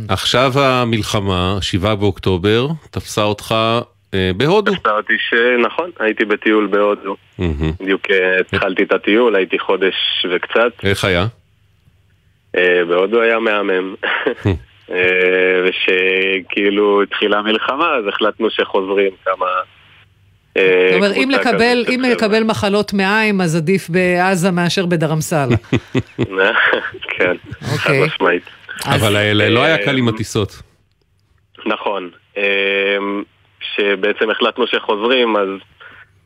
[0.09, 3.55] עכשיו המלחמה, 7 באוקטובר, תפסה אותך
[4.13, 4.75] אה, בהודו.
[4.75, 7.15] תפסה אותי שנכון, הייתי בטיול בהודו.
[7.79, 9.95] בדיוק אה, התחלתי את הטיול, הייתי חודש
[10.31, 10.71] וקצת.
[10.83, 11.25] איך היה?
[12.57, 13.95] אה, בהודו היה מהמם.
[14.91, 19.45] אה, ושכאילו התחילה המלחמה, אז החלטנו שחוזרים כמה...
[20.57, 22.01] אה, זאת אומרת, אם לקבל, אם.
[22.01, 25.55] לקבל מחלות מעיים, אז עדיף בעזה מאשר בדרמסלה.
[27.17, 28.05] כן, חד אוקיי.
[28.05, 28.43] משמעית.
[28.85, 30.61] אבל האלה לא היה אה, קל עם הטיסות.
[31.65, 32.09] נכון.
[32.37, 33.23] אמ,
[33.75, 35.49] שבעצם החלטנו שחוזרים, אז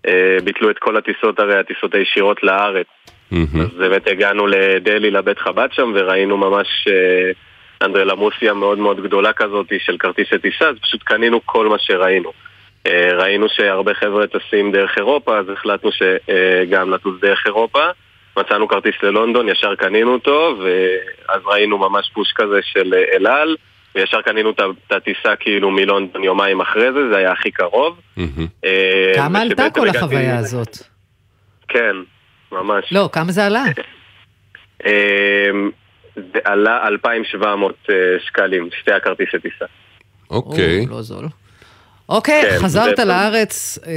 [0.08, 2.88] אה, ביטלו את כל הטיסות, הרי הטיסות הישירות לארץ.
[3.32, 7.32] אז באמת הגענו לדלהי, לבית חב"ד שם, וראינו ממש אה,
[7.86, 12.32] אנדרלמוסיה מאוד מאוד גדולה כזאת של כרטיסי טיסה, אז פשוט קנינו כל מה שראינו.
[12.88, 17.84] אה, ראינו שהרבה חבר'ה טסים דרך אירופה, אז החלטנו שגם לטוס דרך אירופה.
[18.38, 23.56] מצאנו כרטיס ללונדון, ישר קנינו אותו, ואז ראינו ממש פוש כזה של אה, אל על,
[23.96, 28.00] וישר קנינו את הטיסה כאילו מלונדון יומיים אחרי זה, זה היה הכי קרוב.
[28.66, 30.78] אה, כמה עלתה כל החוויה הזאת?
[31.68, 31.96] כן,
[32.52, 32.86] ממש.
[32.92, 33.64] לא, כמה זה עלה?
[36.16, 37.96] זה עלה 2,700 אה,
[38.26, 39.66] שקלים, שתי הכרטיסי טיסה.
[40.30, 40.86] אוקיי.
[40.86, 41.26] או, לא זול.
[42.10, 43.92] אוקיי, כן, חזרת זה- לארץ, אה,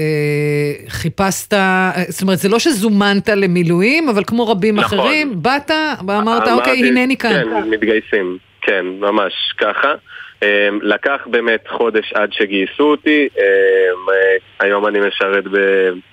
[0.89, 4.99] חיפשת, אה, זאת אומרת, זה לא שזומנת למילואים, אבל כמו רבים נכון.
[4.99, 5.71] אחרים, באת
[6.09, 7.31] ואמרת, אוקיי, הנני כאן.
[7.45, 9.95] כן, מתגייסים, כן, ממש ככה.
[10.43, 10.49] אמ,
[10.83, 14.13] לקח באמת חודש עד שגייסו אותי, אמ,
[14.61, 15.45] היום אני משרת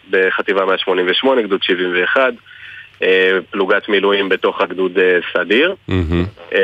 [0.10, 2.29] בחטיבה 188, גדוד 71, אה,
[3.51, 5.75] פלוגת מילואים בתוך הגדוד אה, סדיר.
[6.53, 6.57] אמ,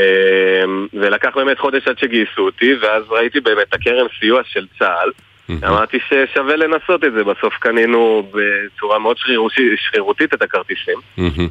[0.94, 5.12] ולקח באמת חודש עד שגייסו אותי, ואז ראיתי באמת את הקרן סיוע של צה"ל.
[5.68, 10.98] אמרתי ששווה לנסות את זה, בסוף קנינו בצורה מאוד שרירותי- שרירותית את הכרטיסים.
[11.18, 11.48] אמ,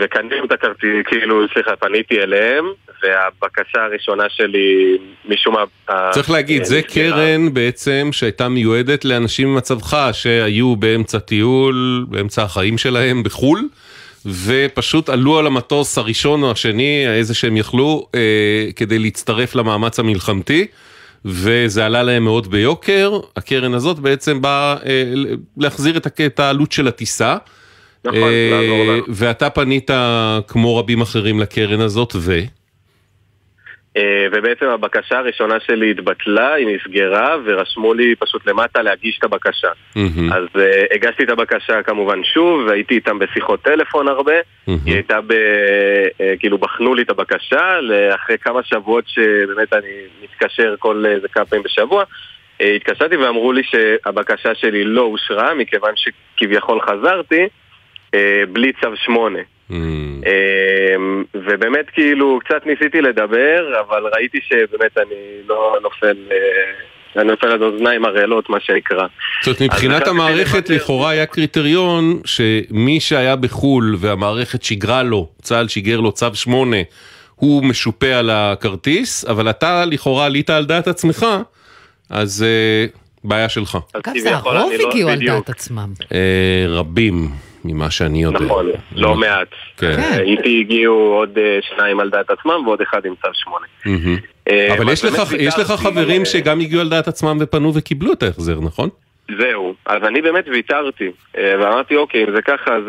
[0.00, 2.64] וקנינו את הכרטיס, כאילו, סליחה, פניתי אליהם,
[3.02, 5.64] והבקשה הראשונה שלי, משום מה...
[6.10, 13.22] צריך להגיד, זה קרן בעצם שהייתה מיועדת לאנשים ממצבך שהיו באמצע טיול, באמצע החיים שלהם
[13.22, 13.68] בחו"ל,
[14.26, 20.66] ופשוט עלו על המטוס הראשון או השני, איזה שהם יכלו, אה, כדי להצטרף למאמץ המלחמתי.
[21.24, 25.12] וזה עלה להם מאוד ביוקר, הקרן הזאת בעצם באה אה,
[25.56, 27.36] להחזיר את, את העלות של הטיסה.
[28.04, 29.02] נכון, אה, לעזור לנו.
[29.08, 29.90] ואתה פנית
[30.48, 32.32] כמו רבים אחרים לקרן הזאת, ו?
[33.96, 39.68] אה, ובעצם הבקשה הראשונה שלי התבטלה, היא נסגרה, ורשמו לי פשוט למטה להגיש את הבקשה.
[40.32, 44.32] אז uh, הגשתי את הבקשה כמובן שוב, והייתי איתם בשיחות טלפון הרבה.
[44.66, 45.32] היא הייתה ב...
[45.32, 47.78] Uh, כאילו בחנו לי את הבקשה,
[48.14, 52.04] אחרי כמה שבועות שבאמת אני מתקשר כל איזה כמה פעמים בשבוע.
[52.60, 57.46] התקשרתי ואמרו לי שהבקשה שלי לא אושרה, מכיוון שכביכול חזרתי
[58.52, 59.38] בלי צו 8.
[59.70, 59.76] אמ,
[61.34, 65.14] ובאמת כאילו קצת ניסיתי לדבר, אבל ראיתי שבאמת אני
[65.48, 66.36] לא נופל, אה,
[67.22, 69.06] אני נופל על אוזניים ערלות מה שנקרא.
[69.42, 70.70] זאת אומרת, אז מבחינת המערכת.
[70.70, 76.76] לכאורה היה קריטריון שמי שהיה בחו"ל והמערכת שיגרה לו, צה"ל שיגר לו צו 8,
[77.34, 81.26] הוא משופה על הכרטיס, אבל אתה לכאורה עלית על דעת עצמך,
[82.10, 82.86] אז אה,
[83.24, 83.78] בעיה שלך.
[83.92, 85.26] אגב, זה הרוב לא- הגיעו על.
[85.26, 85.92] דעת עצמם.
[86.12, 87.28] אה, רבים,
[87.64, 88.38] ממה שאני יודע.
[88.40, 89.48] נכון, לא מעט.
[89.76, 89.98] כן.
[89.98, 93.66] אה, איתי הגיעו עוד אה, שניים על דעת עצמם ועוד אחד עם צו 8.
[93.86, 94.18] מהמם.
[94.50, 94.92] אה, אבל
[95.38, 98.88] יש לך, חברים אה, שגם הגיעו על דעת עצמם ופנו וקיבלו את ההחזר, נכון?
[99.38, 102.82] זהו, אז אני באמת ויתרתי, ואמרתי אוקיי, אם זה ככה אז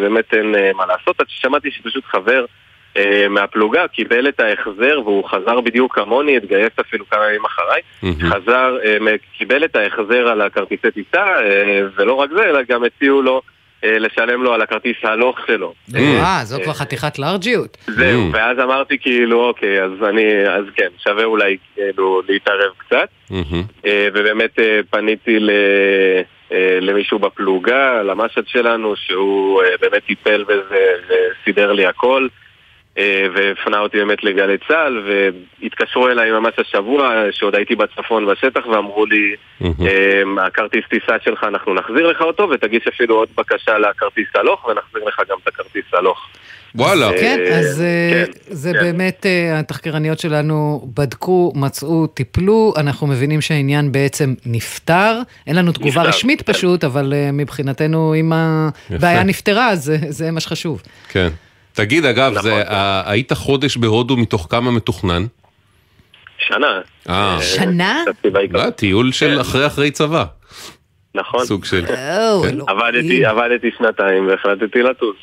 [0.00, 2.44] באמת אין מה לעשות, עד ששמעתי שפשוט חבר
[3.30, 7.82] מהפלוגה קיבל את ההחזר והוא חזר בדיוק כמוני, התגייס אפילו כמה ימים אחריי,
[8.30, 8.76] חזר,
[9.38, 11.26] קיבל את ההחזר על הכרטיסי טיסה,
[11.96, 13.42] ולא רק זה, אלא גם הציעו לו
[13.82, 15.74] לשלם לו על הכרטיס הלוך שלו.
[15.96, 17.76] אה, זו כבר חתיכת לארג'יות.
[17.86, 23.08] זהו, ואז אמרתי כאילו אוקיי, אז אני, אז כן, שווה אולי כאילו להתערב קצת.
[23.86, 25.50] אה, ובאמת אה, פניתי ל...
[26.52, 32.28] אה, למישהו בפלוגה, למש"ד שלנו, שהוא אה, באמת טיפל בזה וסידר לי הכל.
[32.98, 35.02] אה, והפנה אותי באמת לגלי צה"ל,
[35.62, 41.74] והתקשרו אליי ממש השבוע, שעוד הייתי בצפון בשטח, ואמרו לי, אה, הכרטיס טיסה שלך, אנחנו
[41.74, 46.28] נחזיר לך אותו, ותגיש אפילו עוד בקשה לכרטיס הלוך, ונחזיר לך גם את הכרטיס הלוך.
[46.74, 47.10] וואלה.
[47.20, 48.80] כן, אז אה, כן, זה כן.
[48.80, 55.20] באמת, אה, התחקרניות שלנו בדקו, מצאו, טיפלו, אנחנו מבינים שהעניין בעצם נפתר.
[55.46, 56.52] אין לנו תגובה רשמית כן.
[56.52, 59.76] פשוט, אבל אה, מבחינתנו, אם הבעיה נפתרה,
[60.08, 60.82] זה מה שחשוב.
[61.08, 61.28] כן.
[61.72, 62.42] תגיד, אגב, נכון.
[62.42, 65.26] זה, ה- היית חודש בהודו מתוך כמה מתוכנן?
[66.38, 66.80] שנה.
[67.08, 68.02] אה, שנה?
[68.06, 68.64] קצת בעיקר.
[68.66, 70.24] לא, טיול של אחרי אחרי צבא,
[71.14, 71.44] נכון.
[71.44, 72.58] סוג של, כן.
[72.68, 75.16] עבדתי, עבדתי שנתיים והחלטתי לטוס.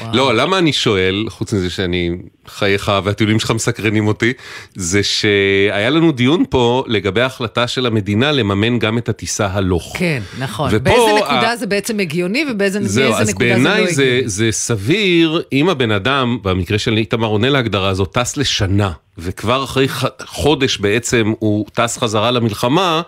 [0.00, 0.16] וואו.
[0.16, 2.10] לא, למה אני שואל, חוץ מזה שאני
[2.48, 4.32] חייך והטיולים שלך מסקרנים אותי,
[4.74, 9.94] זה שהיה לנו דיון פה לגבי ההחלטה של המדינה לממן גם את הטיסה הלוך.
[9.98, 10.68] כן, נכון.
[10.72, 14.02] ופה באיזה נקודה ה- זה בעצם הגיוני ובאיזה זהו, אז נקודה זה לא בעיניי זה,
[14.04, 14.28] הגיוני.
[14.28, 19.88] זה סביר אם הבן אדם, במקרה של איתמר עונה להגדרה הזאת, טס לשנה, וכבר אחרי
[19.88, 23.02] ח- חודש בעצם הוא טס חזרה למלחמה,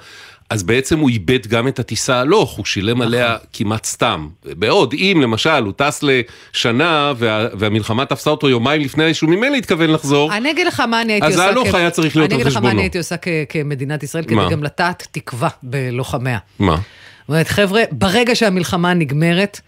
[0.50, 4.28] אז בעצם הוא איבד גם את הטיסה הלוך, הוא שילם עליה כמעט סתם.
[4.44, 9.90] בעוד אם למשל הוא טס לשנה וה, והמלחמה תפסה אותו יומיים לפני שהוא ממילא התכוון
[9.90, 11.44] לחזור, אני אגיד לך מה אני הייתי אז עושה...
[11.46, 12.72] ההלוך כ- היה צריך להיות אני על אגיד לך מה חשבונו.
[12.74, 14.50] אני הייתי עושה כ- כמדינת ישראל, כדי מה?
[14.50, 16.38] גם לטעת תקווה בלוחמיה.
[16.59, 16.74] מה?
[16.74, 16.82] זאת
[17.28, 19.61] אומרת, חבר'ה, ברגע שהמלחמה נגמרת,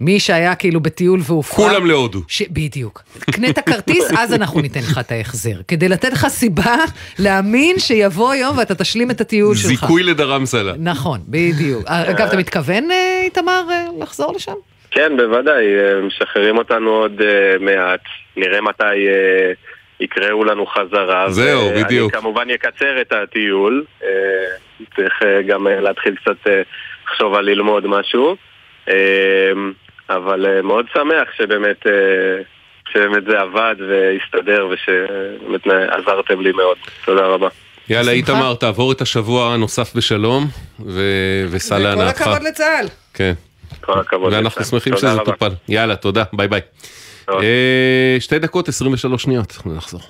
[0.00, 1.68] מי שהיה כאילו בטיול והופרע...
[1.68, 2.20] כולם להודו.
[2.28, 2.42] ש...
[2.50, 3.02] בדיוק.
[3.30, 5.56] קנה את הכרטיס, אז אנחנו ניתן לך את ההחזר.
[5.68, 6.76] כדי לתת לך סיבה
[7.18, 9.66] להאמין שיבוא יום ואתה תשלים את הטיול שלך.
[9.66, 10.72] זיכוי לדרם סלע.
[10.78, 11.82] נכון, בדיוק.
[11.86, 14.52] אגב, אתה מתכוון, אה, איתמר, אה, לחזור לשם?
[14.90, 18.00] כן, בוודאי, אה, משחררים אותנו עוד אה, מעט,
[18.36, 19.52] נראה מתי אה,
[20.00, 21.30] יקראו לנו חזרה.
[21.30, 22.12] זהו, בדיוק.
[22.16, 24.08] כמובן אקצר את הטיול, אה,
[24.96, 26.62] צריך אה, גם אה, להתחיל קצת אה,
[27.06, 28.36] לחשוב על ללמוד משהו,
[28.88, 28.94] אה,
[30.10, 31.92] אבל אה, מאוד שמח שבאמת, אה,
[32.92, 36.76] שבאמת זה עבד והסתדר ושבאמת עזרתם לי מאוד.
[37.04, 37.48] תודה רבה.
[37.88, 38.12] יאללה.
[38.12, 40.46] איתמר, תעבור את השבוע הנוסף בשלום,
[40.86, 42.20] ו- וסע וכל להנאתך.
[42.20, 42.86] הכבוד לצה"ל.
[43.14, 43.32] כן,
[43.80, 44.32] כל הכבוד.
[44.32, 44.70] ואנחנו לכם.
[44.70, 45.18] שמחים שזה.
[45.24, 45.50] טופל.
[45.68, 46.60] יאללה, תודה, ביי ביי.
[47.28, 50.00] אה, שתי דקות, 23 שניות, נחזור.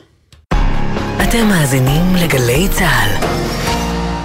[1.23, 3.64] אתם מאזינים לגלי צה"ל.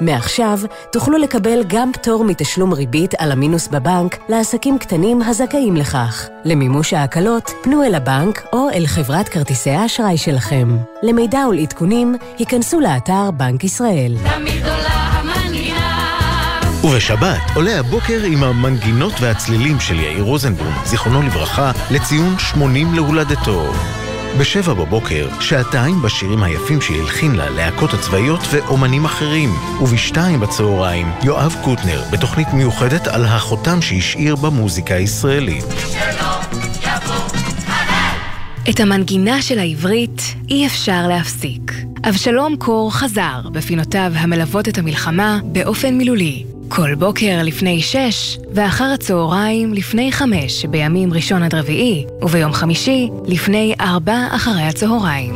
[0.00, 0.58] מעכשיו
[0.92, 6.28] תוכלו לקבל גם פטור מתשלום ריבית על המינוס בבנק לעסקים קטנים הזכאים לכך.
[6.44, 10.76] למימוש ההקלות, פנו אל הבנק או אל חברת כרטיסי האשראי שלכם.
[11.02, 14.16] למידע ולעדכונים, היכנסו לאתר בנק ישראל.
[16.84, 23.72] ובשבת עולה הבוקר עם המנגינות והצלילים של יאיר רוזנבלום, זיכרונו לברכה, לציון 80 להולדתו.
[24.38, 29.50] בשבע בבוקר, שעתיים בשירים היפים שהלחין ללהקות הצבאיות ואומנים אחרים.
[29.80, 35.64] ובשתיים בצהריים, יואב קוטנר, בתוכנית מיוחדת על החותם שהשאיר במוזיקה הישראלית.
[38.70, 41.72] את המנגינה של העברית אי אפשר להפסיק.
[42.08, 46.53] אבשלום קור חזר בפינותיו המלוות את המלחמה באופן מילולי.
[46.68, 53.74] כל בוקר לפני שש, ואחר הצהריים לפני חמש בימים ראשון עד רביעי, וביום חמישי לפני
[53.80, 55.34] ארבע אחרי הצהריים.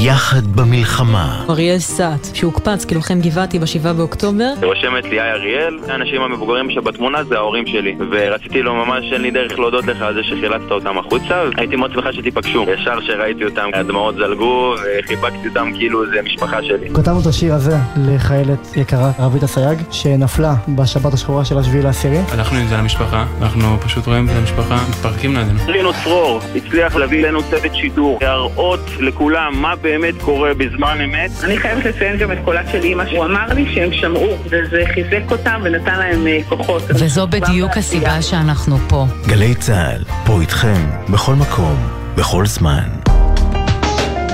[0.00, 1.44] יחד במלחמה.
[1.50, 4.52] אריאל סאט, שהוקפץ כלוחם גבעתי ב-7 באוקטובר.
[4.62, 9.30] רושמת לי היי אריאל, האנשים המבוגרים שבתמונה זה ההורים שלי ורציתי לו ממש אין לי
[9.30, 13.68] דרך להודות לך על זה שחילצת אותם החוצה הייתי מאוד שמחה שתיפגשו ישר שראיתי אותם
[13.74, 19.42] הדמעות זלגו וחיבקתי אותם כאילו זה משפחה שלי כתבנו את השיר הזה לחיילת יקרה, רבית
[19.42, 22.18] אסייג, שנפלה בשבת השחורה של השביעי לעשירי.
[22.32, 25.58] הלכנו עם זה למשפחה, אנחנו פשוט רואים את המשפחה, מתפרקים לידינו.
[25.66, 29.88] רינו צרור הצליח להביא אלינו צוות שידור, להראות לכולם מה באמת
[30.20, 31.30] קורה בזמן אמת.
[31.44, 35.30] אני חייבת לציין גם את קולה של אימא, הוא אמר לי שהם שמעו, וזה חיזק
[35.30, 36.82] אותם ונתן להם אה, כוחות.
[36.88, 39.06] וזו בדיוק הסיבה שאנחנו פה.
[39.26, 41.76] גלי צה"ל, פה איתכם, בכל מקום,
[42.16, 42.88] בכל זמן.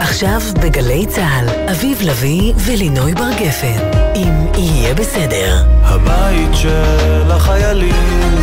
[0.00, 3.98] עכשיו בגלי צה"ל, אביב לביא ולינוי בר גפן.
[4.16, 5.57] אם יהיה בסדר.
[5.83, 8.35] הבית של החיילים,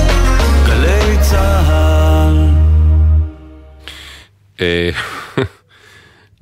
[0.66, 2.52] גלי צה"ל.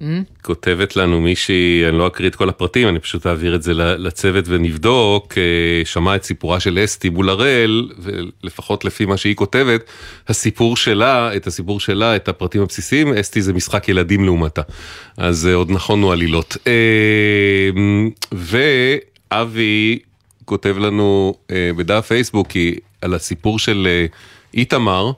[0.01, 3.73] אה, כותבת לנו מישהי, אני לא אקריא את כל הפרטים, אני פשוט אעביר את זה
[3.73, 9.83] לצוות ונבדוק, אה, שמע את סיפורה של אסתי מול הראל, ולפחות לפי מה שהיא כותבת,
[10.27, 14.61] הסיפור שלה, את הסיפור שלה, את הפרטים הבסיסיים, אסתי זה משחק ילדים לעומתה.
[15.17, 16.57] אז אה, עוד נכונו עלילות.
[16.67, 17.69] אה,
[18.31, 19.99] ואבי
[20.45, 21.33] כותב לנו
[21.77, 22.47] בדף פייסבוק
[23.01, 23.87] על הסיפור של
[24.53, 25.11] איתמר,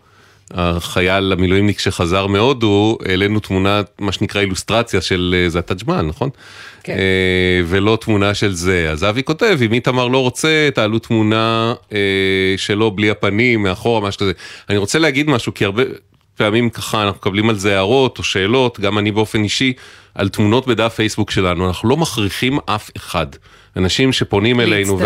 [0.53, 6.29] החייל המילואימניק שחזר מהודו, העלינו תמונה, מה שנקרא אילוסטרציה של זה התג'מן, נכון?
[6.83, 6.97] כן.
[7.65, 8.89] ולא תמונה של זה.
[8.91, 11.73] אז אבי כותב, אם איתמר לא רוצה, תעלו תמונה
[12.57, 14.31] שלו בלי הפנים, מאחורה, משהו כזה.
[14.69, 15.83] אני רוצה להגיד משהו, כי הרבה
[16.37, 19.73] פעמים ככה אנחנו מקבלים על זה הערות או שאלות, גם אני באופן אישי,
[20.15, 23.27] על תמונות בדף פייסבוק שלנו, אנחנו לא מכריחים אף אחד.
[23.77, 24.99] אנשים שפונים אלינו,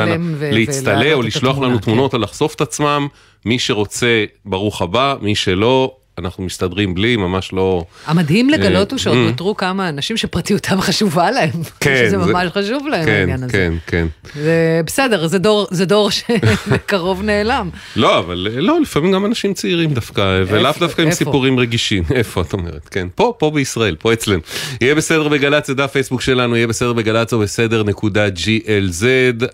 [0.52, 3.08] להצטלם או לשלוח לנו תמונות או לחשוף את עצמם,
[3.46, 4.08] מי שרוצה,
[4.46, 7.84] ברוך הבא, מי שלא, אנחנו מסתדרים בלי, ממש לא...
[8.06, 11.50] המדהים לגלות הוא שעוד אה, נותרו כמה אנשים שפרטיותם חשובה להם.
[11.80, 13.52] כן, שזה זה- ממש חשוב להם כן, העניין הזה.
[13.52, 14.08] כן, כן.
[14.36, 15.28] זה בסדר,
[15.72, 17.70] זה דור- שקרוב נעלם.
[17.96, 20.72] לא, אבל אה, לא, לפעמים גם אנשים צעירים דווקא, ולאו?
[20.80, 21.12] דווקא עם?
[21.12, 22.04] סיפורים רגישים.
[22.16, 22.90] איפה את אומרת?
[22.90, 24.40] כן, פה, פה בישראל, פה אצלנו.
[24.82, 29.04] יהיה בסדר בגל"צ, זה דף פייסבוק שלנו, יהיה בסדר בגל"צ או בסדר נקודה GLZ,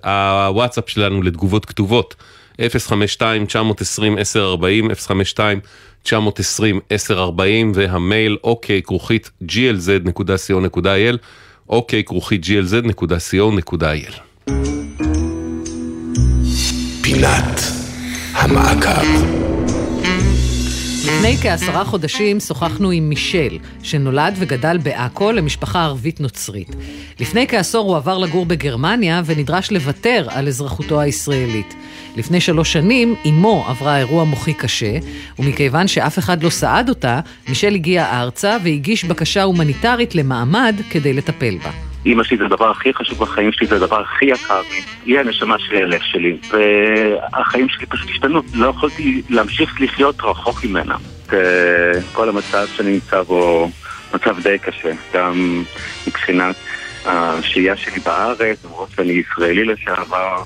[0.08, 2.16] הוואטסאפ שלנו לתגובות כתובות,
[2.62, 2.64] 052-920-1040,
[6.08, 6.12] 052-920-1040,
[7.74, 11.18] והמייל אוקיי כרוכית glz.co.il,
[11.70, 14.22] אוקיי כרוכית glz.co.il.
[17.02, 17.62] פינת
[18.34, 19.51] המעקב.
[21.22, 26.76] לפני כעשרה חודשים שוחחנו עם מישל, שנולד וגדל בעכו למשפחה ערבית נוצרית.
[27.20, 31.76] לפני כעשור הוא עבר לגור בגרמניה ונדרש לוותר על אזרחותו הישראלית.
[32.16, 34.98] לפני שלוש שנים אמו עברה אירוע מוחי קשה,
[35.40, 37.20] ומכיוון שאף אחד לא סעד אותה,
[37.50, 41.91] מישל הגיע ארצה והגיש בקשה הומניטרית למעמד כדי לטפל בה.
[42.06, 44.62] אימא שלי זה הדבר הכי חשוב בחיים שלי, זה הדבר הכי יקר.
[45.06, 46.38] היא הנשמה שלי, הלב שלי.
[46.50, 48.42] והחיים שלי פשוט השתנו.
[48.54, 50.96] לא יכולתי להמשיך לחיות רחוק ממנה.
[51.34, 51.38] אה,
[52.14, 53.70] כל המצב שאני נמצא בו,
[54.14, 54.92] מצב די קשה.
[55.14, 55.64] גם
[56.08, 56.56] מבחינת
[57.06, 60.44] השהייה שלי בארץ, למרות שאני ישראלי לשעבר.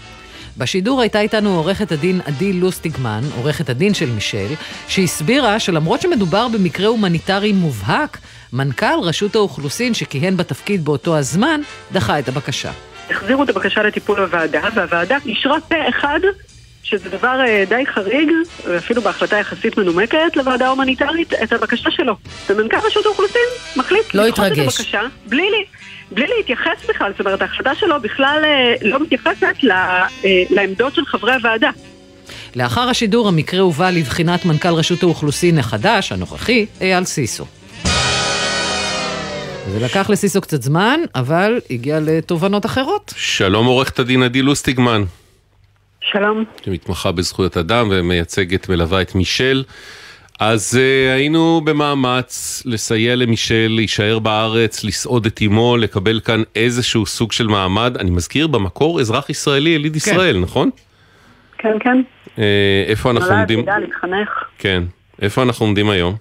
[0.57, 4.53] בשידור הייתה איתנו עורכת הדין עדי לוסטיגמן, עורכת הדין של מישל,
[4.87, 8.17] שהסבירה שלמרות שמדובר במקרה הומניטרי מובהק,
[8.55, 12.71] מנכ"ל רשות האוכלוסין שכיהן בתפקיד באותו הזמן, דחה את הבקשה.
[13.09, 16.19] החזירו את הבקשה לטיפול הוועדה, והוועדה אישרה פה אחד,
[16.83, 18.29] שזה דבר אה, די חריג,
[18.67, 22.15] ואפילו בהחלטה יחסית מנומקת לוועדה ההומניטרית, את הבקשה שלו.
[22.49, 23.41] ומנכ"ל רשות האוכלוסין
[23.75, 24.57] מחליט לא לדחות את.
[24.57, 25.65] הבקשה, בלי, לי-
[26.11, 30.07] בלי להתייחס בכלל, זאת אומרת, ההחלטה שלו בכלל אה, לא מתייחסת ל, אה,
[30.49, 31.69] לעמדות של חברי הוועדה.
[32.55, 37.45] לאחר השידור המקרה הובא לבחינת מנכ"ל רשות האוכלוסין החדש, הנוכחי, אייל סיסו.
[39.67, 43.13] זה לקח לסיסו קצת זמן, אבל הגיע לתובנות אחרות.
[43.17, 45.03] שלום עורכת הדין עדי לוסטיגמן.
[46.01, 46.43] שלום.
[46.65, 49.63] שמתמחה בזכויות אדם ומייצגת, מלווה את מישל.
[50.39, 57.31] אז uh, היינו במאמץ לסייע למישל להישאר בארץ, לסעוד את אמו, לקבל כאן איזשהו סוג
[57.31, 57.97] של מעמד.
[57.97, 60.69] אני מזכיר, במקור אזרח ישראלי, יליד ישראל, נכון?
[61.57, 62.01] כן, כן.
[62.35, 62.39] Uh,
[62.87, 63.61] איפה אנחנו נולד, עומדים?
[63.61, 64.29] גדל, התחנך.
[64.57, 64.83] כן.
[65.21, 66.15] איפה אנחנו עומדים היום?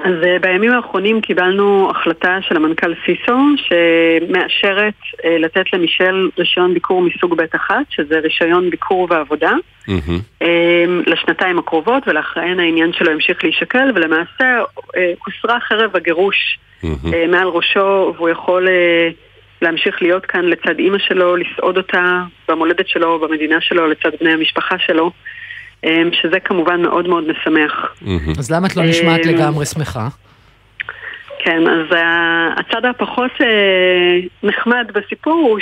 [0.00, 4.94] אז אה, בימים האחרונים קיבלנו החלטה של המנכ"ל סיסו שמאשרת
[5.24, 9.52] אה, לתת למישל רישיון ביקור מסוג ב'1, שזה רישיון ביקור ועבודה,
[10.42, 14.58] אה, לשנתיים הקרובות ולאחריהן העניין שלו המשיך להישקל ולמעשה
[15.26, 18.68] הוסרה חרב הגירוש אה, מעל ראשו והוא יכול
[19.62, 24.78] להמשיך להיות כאן לצד אימא שלו, לסעוד אותה במולדת שלו, במדינה שלו, לצד בני המשפחה
[24.78, 25.10] שלו,
[26.12, 27.94] שזה כמובן מאוד מאוד משמח.
[28.38, 30.08] אז למה את לא נשמעת אה, לגמרי שמחה?
[31.38, 31.86] כן, אז
[32.56, 35.58] הצד הפחות אה, נחמד בסיפור הוא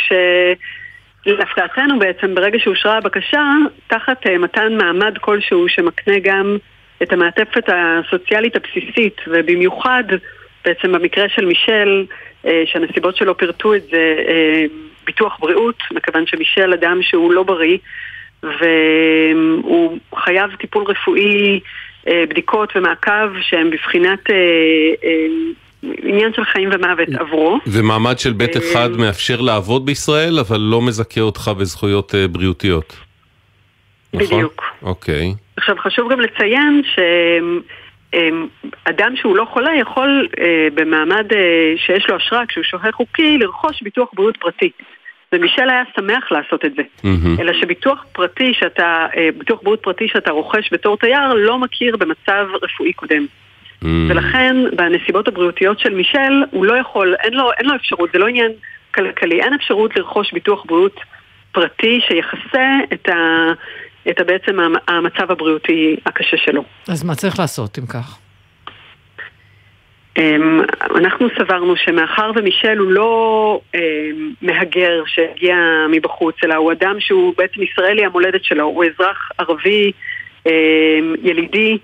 [1.27, 3.43] שלהפתעתנו בעצם ברגע שאושרה הבקשה,
[3.87, 6.57] תחת אה, מתן מעמד כלשהו שמקנה גם
[7.03, 10.05] את המעטפת הסוציאלית הבסיסית, ובמיוחד
[10.65, 12.07] בעצם במקרה של מישל,
[12.47, 14.15] אה, שהנסיבות שלו פירטו את זה,
[15.07, 17.79] ביטוח בריאות, מכיוון שמישל אדם שהוא לא בריא,
[18.61, 21.61] והוא חייב טיפול רפואי,
[22.09, 24.35] אה, בדיקות ומעקב שהם בבחינת אה,
[25.05, 25.27] אה,
[26.03, 27.59] עניין של חיים ומוות עבורו.
[27.67, 32.97] ומעמד של בית אחד מאפשר לעבוד בישראל, אבל לא מזכה אותך בזכויות בריאותיות.
[34.15, 34.27] נכון?
[34.27, 34.65] בדיוק.
[34.83, 35.35] אוקיי.
[35.57, 36.83] עכשיו חשוב גם לציין
[38.15, 40.29] שאדם שהוא לא חולה יכול
[40.75, 41.27] במעמד
[41.77, 44.71] שיש לו אשרה כשהוא שוהה חוקי לרכוש ביטוח בריאות פרטי.
[45.35, 46.83] ומישל היה שמח לעשות את זה.
[47.05, 47.41] מהמם.
[47.41, 52.47] אלא שביטוח פרטי שאתה, אה, ביטוח בריאות פרטי שאתה רוכש בתור תייר לא מכיר במצב
[52.63, 53.27] רפואי קודם.
[54.11, 58.27] ולכן בנסיבות הבריאותיות של מישל הוא לא יכול, אין לו, אין לו אפשרות, זה לא
[58.29, 58.53] עניין
[58.95, 61.01] כלכלי, אין אפשרות לרכוש ביטוח בריאות
[61.53, 63.15] פרטי שיכסה את, ה,
[64.11, 66.65] את ה, בעצם המ- המצב הבריאותי הקשה שלו.
[66.89, 68.19] אז מה צריך לעשות אם כך?
[70.19, 70.61] אמ,
[70.95, 75.57] אנחנו סברנו שמאחר ומישל הוא לא אמ, מהגר שהגיע
[75.91, 79.93] מבחוץ, אלא הוא אדם שהוא בעצם ישראלי המולדת שלו, הוא אזרח ערבי
[80.47, 81.79] אמ, ילידי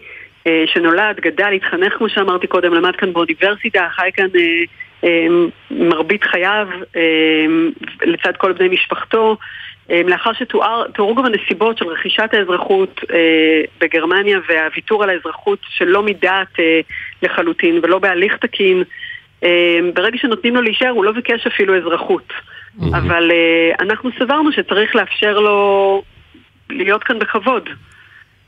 [0.47, 4.26] אה, שנולד, גדל, התחנך כמו שאמרתי קודם, למד כאן באוניברסיטה, חי כאן
[5.05, 5.26] אה,
[5.70, 6.68] מרבית חייו
[8.03, 9.37] לצד כל בני משפחתו.
[10.05, 16.59] לאחר שתוארו גם הנסיבות של רכישת האזרחות אה, בגרמניה והוויתור על האזרחות שלא מדעת
[17.23, 18.83] לחלוטין ולא בהליך תקין,
[19.45, 22.33] אה, ברגע שנותנים לו להישאר הוא לא ביקש אפילו אזרחות.
[22.81, 26.03] אבל אה, אנחנו סברנו שצריך לאפשר לו
[26.70, 27.68] להיות כאן בכבוד.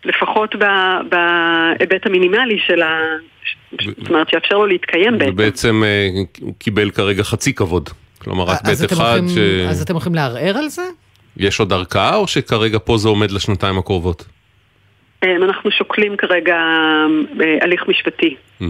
[0.05, 2.99] לפחות ב- בהיבט המינימלי של ה...
[3.81, 5.33] זאת אומרת, שיאפשר לו להתקיים בעצם.
[5.33, 6.09] ובעצם אה,
[6.41, 7.91] הוא קיבל כרגע חצי כבוד.
[8.19, 9.39] כלומר, רק בית אחד ש...
[9.69, 10.83] אז אתם הולכים לערער על זה?
[11.37, 14.25] יש עוד ערכאה, או שכרגע פה זה עומד לשנתיים הקרובות?
[15.25, 16.57] אה, אנחנו שוקלים כרגע
[17.41, 18.35] אה, הליך משפטי.
[18.63, 18.67] אה,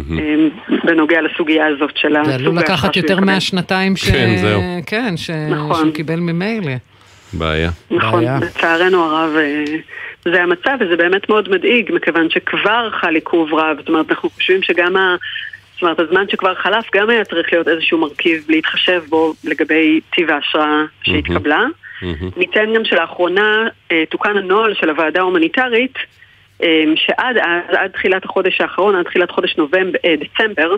[0.85, 3.21] בנוגע לסוגיה הזאת של זה הסוג עלול לקחת יותר.
[3.21, 4.11] מהשנתיים ש...
[4.11, 4.61] כן, זהו.
[4.87, 5.31] כן, ש...
[5.31, 5.77] נכון.
[5.77, 6.73] שהוא קיבל ממילא.
[7.33, 7.71] בעיה.
[7.91, 8.25] נכון.
[8.25, 9.65] לצערנו הרב אה,
[10.25, 14.63] זה המצב וזה באמת מאוד מדאיג מכיוון שכבר חל עיכוב רב, זאת אומרת אנחנו חושבים
[14.63, 15.17] שגם ה...
[15.75, 20.31] זאת אומרת הזמן שכבר חלף גם היה צריך להיות איזשהו מרכיב להתחשב בו לגבי טיב
[20.31, 21.65] ההשראה שהתקבלה.
[22.37, 25.99] ניתן גם שלאחרונה אה, תוקן הנוהל של הוועדה ההומניטרית
[26.97, 30.77] שעד אז, עד תחילת החודש האחרון, עד תחילת חודש נובמבר, אה, דצמבר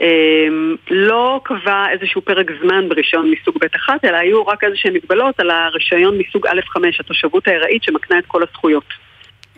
[0.00, 0.46] אה,
[0.90, 6.18] לא קבע איזשהו פרק זמן ברישיון מסוג ב'1 אלא היו רק איזשהן מגבלות על הרישיון
[6.18, 8.84] מסוג א'5, התושבות הארעית שמקנה את כל הזכויות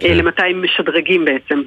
[0.05, 1.62] אה, למתי משדרגים בעצם.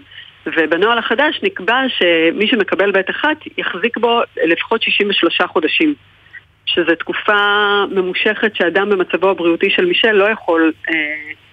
[0.45, 3.25] ובנוהל החדש נקבע שמי שמקבל ב'1
[3.57, 5.93] יחזיק בו לפחות 63 חודשים.
[6.65, 10.73] שזו תקופה ממושכת שאדם במצבו הבריאותי של מישל לא יכול...
[10.89, 10.93] אה,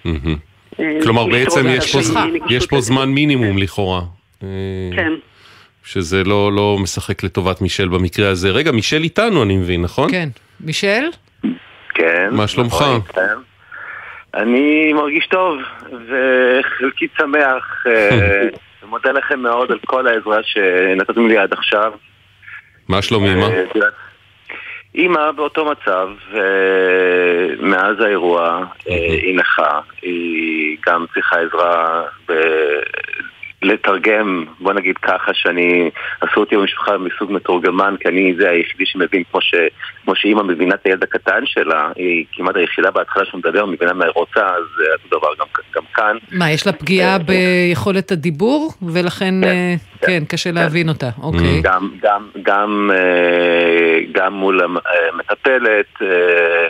[0.05, 0.37] מהמם.
[0.81, 2.21] אה, כלומר, בעצם יש פה,
[2.51, 4.01] יש פה זמן מינימום לכאורה.
[4.43, 4.49] אה,
[4.97, 5.13] כן.
[5.85, 8.51] שזה לא, לא משחק לטובת מישל במקרה הזה.
[8.51, 10.11] רגע, מישל איתנו אני מבין, נכון?
[10.11, 10.29] כן.
[10.61, 11.09] מישל?
[11.95, 12.29] כן.
[12.33, 12.75] מה שלומך?
[12.75, 13.01] נכון.
[14.35, 17.85] אני מרגיש טוב, וחלקית שמח.
[17.87, 18.43] אה,
[18.83, 21.93] ומודה לכם מאוד על כל העזרה שנתתם לי עד עכשיו.
[22.89, 23.49] מה שלום אמא?
[24.97, 32.03] אימא באותו מצב, אה, מאז האירוע, אה, היא נכה, היא גם צריכה עזרה.
[33.63, 35.91] לתרגם, בוא נגיד ככה, שאני,
[36.21, 39.55] עשו אותי במשפחה מסוג מתורגמן, כי אני זה היחידי שמבין כמו, ש,
[40.05, 44.13] כמו שאימא מבינה את הילד הקטן שלה, היא כמעט היחידה בהתחלה שמדבר, מבינה מה היא
[44.15, 46.17] רוצה, אז אה, אותו דבר גם, גם כאן.
[46.33, 51.11] מה, יש לה פגיעה ביכולת הדיבור, ולכן, אה, כן, קשה להבין אותה.
[51.23, 51.61] אוקיי.
[51.63, 56.69] גם, גם, גם, אה, גם מול המטפלת, אה,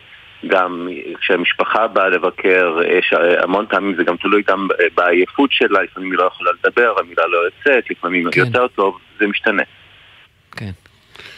[0.49, 0.89] גם
[1.21, 6.19] כשהמשפחה באה לבקר, יש אה, המון פעמים זה גם תלוי גם בעייפות שלה, לפעמים היא
[6.19, 8.41] לא יכולה לדבר, המילה לא יוצאת, לפעמים כן.
[8.41, 9.63] יותר טוב, זה משתנה.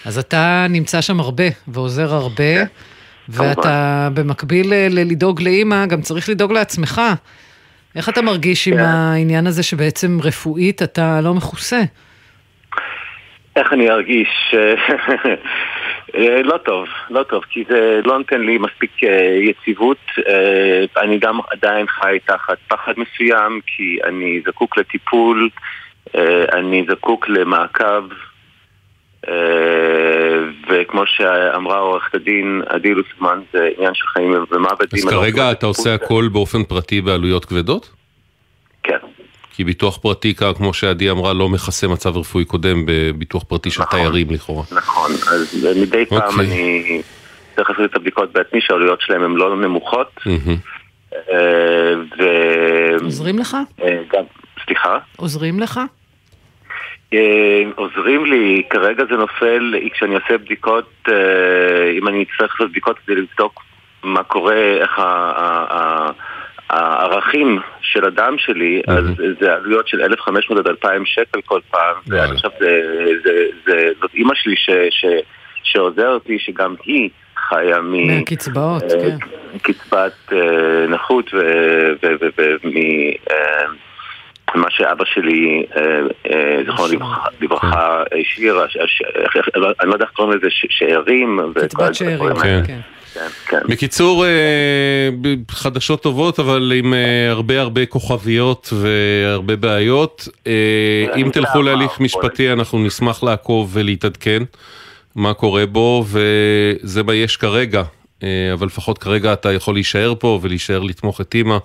[0.05, 2.63] אז אתה נמצא שם הרבה, ועוזר הרבה,
[3.29, 7.01] ואתה במקביל ל- ללדאוג לאימא, גם צריך לדאוג לעצמך.
[7.97, 11.81] איך אתה מרגיש עם העניין הזה שבעצם רפואית אתה לא מכוסה?
[13.57, 14.55] איך אני ארגיש?
[16.15, 19.99] אה, לא טוב, לא טוב, כי זה לא נותן לי מספיק אה, יציבות.
[20.29, 25.49] אה, אני גם עדיין חי תחת פחד מסוים, כי אני זקוק לטיפול,
[26.53, 28.05] אני זקוק למעקב,
[30.69, 34.95] וכמו שאמרה עורכת הדין עדי לוסמן, זה עניין של חיים ומוות.
[34.95, 37.91] אז לא כרגע מקבל אתה עושה הכל באופן פרטי בעלויות כבדות?
[38.83, 38.99] כן.
[39.59, 44.27] כי ביטוח פרטי, כמו שעדי אמרה, לא מכסה מצב רפואי קודם בביטוח פרטי של תיירים
[44.31, 44.63] לכאורה.
[44.73, 46.47] נכון, אז מדי פעם אוקיי.
[46.47, 47.03] אני
[47.57, 50.21] צריך לעשות את הבדיקות בעצמי, שהעלויות שלהם הן לא נמוכות.
[51.13, 52.25] אה, ו...
[53.05, 53.57] עוזרים לך?
[53.83, 54.25] אה, גם,
[54.65, 54.99] סליחה?
[55.17, 55.81] עוזרים לך?
[57.15, 62.97] אה, עוזרים לי, כרגע זה נופל, כשאני עושה בדיקות, אה, אם אני אצטרך לעשות בדיקות
[63.07, 63.63] כדי לבדוק
[64.03, 65.03] מה קורה, איך ה-
[65.37, 66.11] ה- ה-
[66.71, 69.05] הערכים של הדם שלי, אז
[69.41, 72.49] זה עלויות של 1,500 עד 2,000 שקל כל פעם, ואני חושב
[74.01, 75.23] זאת אימא שלי ש- ש-
[75.63, 77.11] שעוזרת לי, שגם היא
[77.49, 78.07] חיה מ...
[78.07, 79.17] מהקצבאות, אה, כן.
[79.63, 80.39] קצבת אה,
[80.89, 81.31] נכות
[84.55, 85.83] ומה שאבא שלי, אה,
[86.31, 89.03] אה, זכרונו לברכה- לברכה, השאיר, הש- הש-
[89.81, 91.41] אני לא יודע איך קוראים לזה, שאירים.
[91.67, 92.33] קצבת שאירים,
[92.67, 92.81] כן.
[93.19, 93.27] כן.
[93.47, 93.61] כן.
[93.69, 94.31] בקיצור, אה,
[95.51, 100.29] חדשות טובות, אבל עם אה, הרבה הרבה כוכביות והרבה בעיות.
[100.47, 100.53] אה,
[101.17, 104.43] אם תלכו להליך משפטי, אנחנו נשמח לעקוב ולהתעדכן
[105.15, 107.83] מה קורה בו, וזה מה יש כרגע.
[108.53, 111.59] אבל לפחות כרגע אתה יכול להישאר פה ולהישאר לתמוך את אימא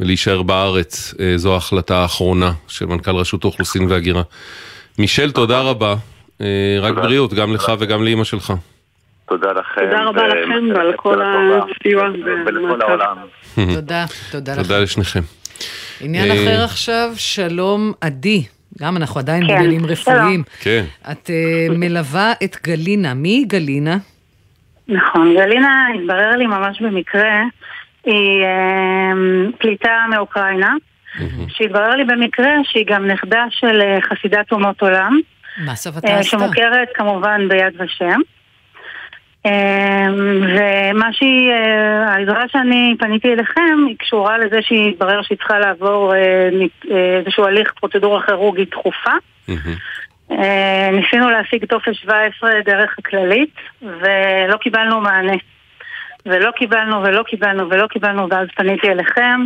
[0.00, 1.14] ולהישאר בארץ.
[1.36, 4.22] זו ההחלטה האחרונה של מנכ"ל רשות האוכלוסין וההגירה.
[4.98, 5.94] מישל, תודה רבה.
[6.40, 8.52] אה, רק בריאות, גם לך וגם לאימא שלך.
[9.28, 9.80] תודה לכם.
[9.84, 12.08] תודה רבה לכם ועל כל הסיוע
[12.46, 13.16] ולכל העולם.
[13.74, 14.62] תודה, תודה לך.
[14.62, 15.20] תודה לשניכם.
[16.00, 18.42] עניין אה, אחר עכשיו, שלום עדי.
[18.80, 20.42] גם אנחנו עדיין כן, בגלים רפואיים.
[20.60, 20.84] כן.
[21.12, 23.14] את אה, מלווה את גלינה.
[23.14, 23.96] מי היא גלינה?
[24.88, 27.42] נכון, גלינה התברר לי ממש במקרה,
[28.04, 29.12] היא אה,
[29.58, 30.74] פליטה מאוקראינה,
[31.48, 35.20] שהתברר לי במקרה שהיא גם נכדה של אה, חסידת אומות עולם,
[35.64, 36.38] מה סבתה אה, עשתה?
[36.38, 38.20] שמוכרת כמובן ביד ושם.
[39.46, 45.58] אה, ומה מה שהיא, אה, העזרה שאני פניתי אליכם היא קשורה לזה שהתברר שהיא צריכה
[45.58, 46.48] לעבור אה,
[46.90, 49.10] אה, איזשהו הליך פרוצדורה כירורגית דחופה.
[50.92, 55.36] ניסינו להשיג טופס 17 דרך הכללית ולא קיבלנו מענה.
[56.26, 59.40] ולא קיבלנו ולא קיבלנו ולא קיבלנו ואז פניתי אליכם.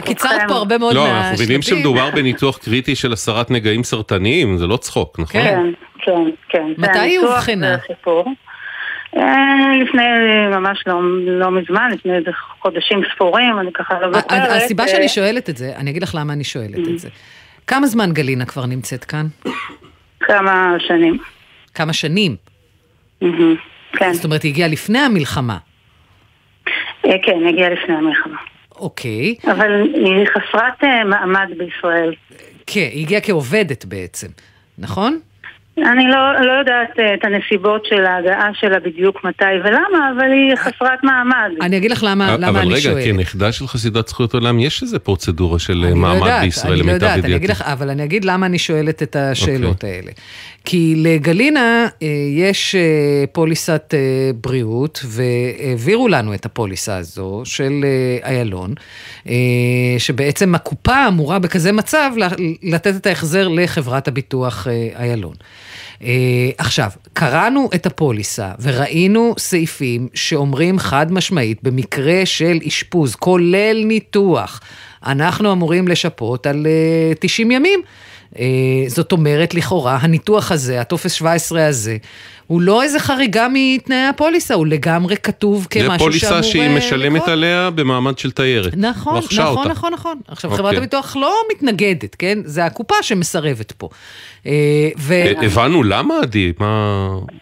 [0.00, 1.22] קיצרת פה הרבה מאוד לא, מהשלבים.
[1.22, 5.40] אנחנו מבינים שמדובר בניתוח קריטי של הסרת נגעים סרטניים, זה לא צחוק, נכון?
[5.40, 6.66] כן, כן, כן.
[6.78, 7.76] מתי זה היא אובחנה?
[9.16, 10.02] אה, לפני
[10.50, 11.00] ממש לא,
[11.40, 12.30] לא מזמן, לפני איזה
[12.62, 14.32] חודשים ספורים, אני ככה לא זוכרת.
[14.50, 17.08] ה- הסיבה אה, שאני שואלת את זה, אני אגיד לך למה אני שואלת את זה.
[17.66, 19.26] כמה זמן גלינה כבר נמצאת כאן?
[20.20, 21.18] כמה שנים.
[21.74, 22.36] כמה שנים?
[23.92, 24.12] כן.
[24.12, 25.58] זאת אומרת, היא הגיעה לפני המלחמה.
[27.06, 28.36] אה, כן, הגיעה לפני המלחמה.
[28.76, 29.34] אוקיי.
[29.44, 32.14] אבל היא חסרת אה, מעמד בישראל.
[32.66, 34.28] כן, היא הגיעה כעובדת בעצם,
[34.78, 35.18] נכון?
[35.78, 40.56] אני לא, לא יודעת אה, את הנסיבות של ההגעה שלה בדיוק מתי ולמה, אבל היא
[40.56, 41.50] חסרת מעמד.
[41.60, 43.04] אני אגיד לך למה, למה אבל אני רגע, שואלת.
[43.04, 46.80] כנכדה של חסידת זכויות עולם, יש איזה פרוצדורה של אני לא מעמד יודעת, בישראל, אני
[46.80, 47.62] לא למיטב יודעת, אני אגיד ידיעתי.
[47.62, 49.90] לך, אבל אני אגיד למה אני שואלת את השאלות אוקיי.
[49.90, 50.10] האלה.
[50.64, 52.80] כי לגלינה אה, יש אה,
[53.32, 58.74] פוליסת אה, בריאות, והעבירו לנו את הפוליסה הזו של אה, איילון,
[59.28, 59.34] אה,
[59.98, 62.10] שבעצם הקופה אמורה בכזה מצב
[62.62, 65.34] לתת את ההחזר לחברת הביטוח אה, איילון.
[66.00, 66.04] Uh,
[66.58, 74.60] עכשיו, קראנו את הפוליסה וראינו סעיפים שאומרים חד משמעית, במקרה של אשפוז, כולל ניתוח,
[75.06, 76.66] אנחנו אמורים לשפות על
[77.14, 77.80] uh, 90 ימים.
[78.34, 78.38] Uh,
[78.86, 81.96] זאת אומרת, לכאורה, הניתוח הזה, הטופס 17 הזה,
[82.46, 85.98] הוא לא איזה חריגה מתנאי הפוליסה, הוא לגמרי כתוב זה כמשהו שאמור...
[85.98, 87.28] פוליסה שהיא אה, משלמת לקרות.
[87.28, 88.72] עליה במעמד של תיירת.
[88.76, 89.68] נכון, נכון, אותה.
[89.68, 90.18] נכון, נכון.
[90.28, 90.62] עכשיו, אוקיי.
[90.64, 92.38] חברת הביטוח לא מתנגדת, כן?
[92.44, 93.88] זה הקופה שמסרבת פה.
[94.46, 94.52] אה,
[94.98, 95.12] ו...
[95.12, 96.52] אה, הבנו למה, עדי?
[96.60, 96.66] מה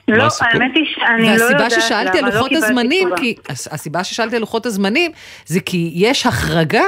[0.09, 0.49] מה לא, הסיפור?
[0.53, 3.09] האמת היא שאני לא יודעת והסיבה ששאלתי על לא לוחות קיבלתי הזמנים.
[3.17, 5.11] כי, הס- הסיבה ששאלתי על לוחות הזמנים,
[5.47, 6.85] זה כי יש החרגה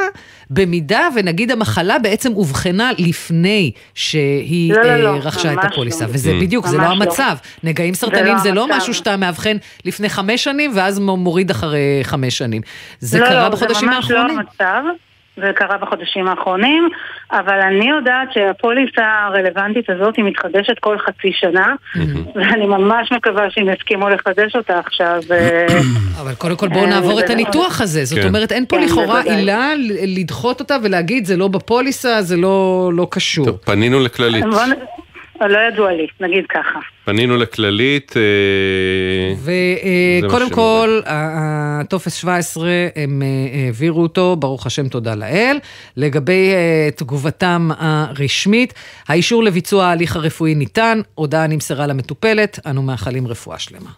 [0.50, 6.10] במידה ונגיד המחלה בעצם אובחנה לפני שהיא לא, לא, לא, רכשה את הפוליסה, לא.
[6.12, 6.32] וזה.
[6.40, 6.88] בדיוק, זה לא לא.
[6.88, 7.36] המצב.
[7.64, 8.66] נגעים זה סרטניים לא זה לא.
[8.70, 12.62] משהו שאתה מאבחן לפני חמש שנים ואז מוריד אחרי חמש שנים.
[13.00, 14.36] זה לא, קרה לא, בחודשים זה ממש האחרונים.
[14.36, 14.82] לא המצב,
[15.36, 16.88] זה קרה בחודשים האחרונים,
[17.32, 21.74] אבל אני יודעת שהפוליסה הרלוונטית הזאת היא מתחדשת כל חצי שנה,
[22.34, 25.20] ואני ממש מקווה שהם יסכימו לחדש אותה עכשיו.
[25.30, 25.66] אה,
[26.20, 28.04] אבל קודם כל בואו אה, נעבור את זה- הניתוח הזה.
[28.04, 28.26] זאת כן.
[28.28, 29.20] אומרת, אין פה כן, לכאורה.
[29.22, 29.70] עילה
[30.07, 33.46] לדחות אותה ולהגיד זה לא בפוליסה, זה לא לא קשור.
[33.46, 34.44] טוב, פנינו לכללית.
[35.41, 36.78] לא ידוע לי, נגיד ככה.
[37.05, 38.14] פנינו לכללית.
[38.16, 38.22] אה,
[40.24, 43.26] וקודם שהם כל, הטופס 17, הם אה,
[43.66, 45.59] העבירו אותו, ברוך השם, תודה לאל.
[45.97, 48.74] לגבי אה, תגובתם הרשמית,
[49.09, 53.91] האישור לביצוע ההליך הרפואי ניתן, הודעה נמסרה למטופלת, אנו מאחלים רפואה שלמה.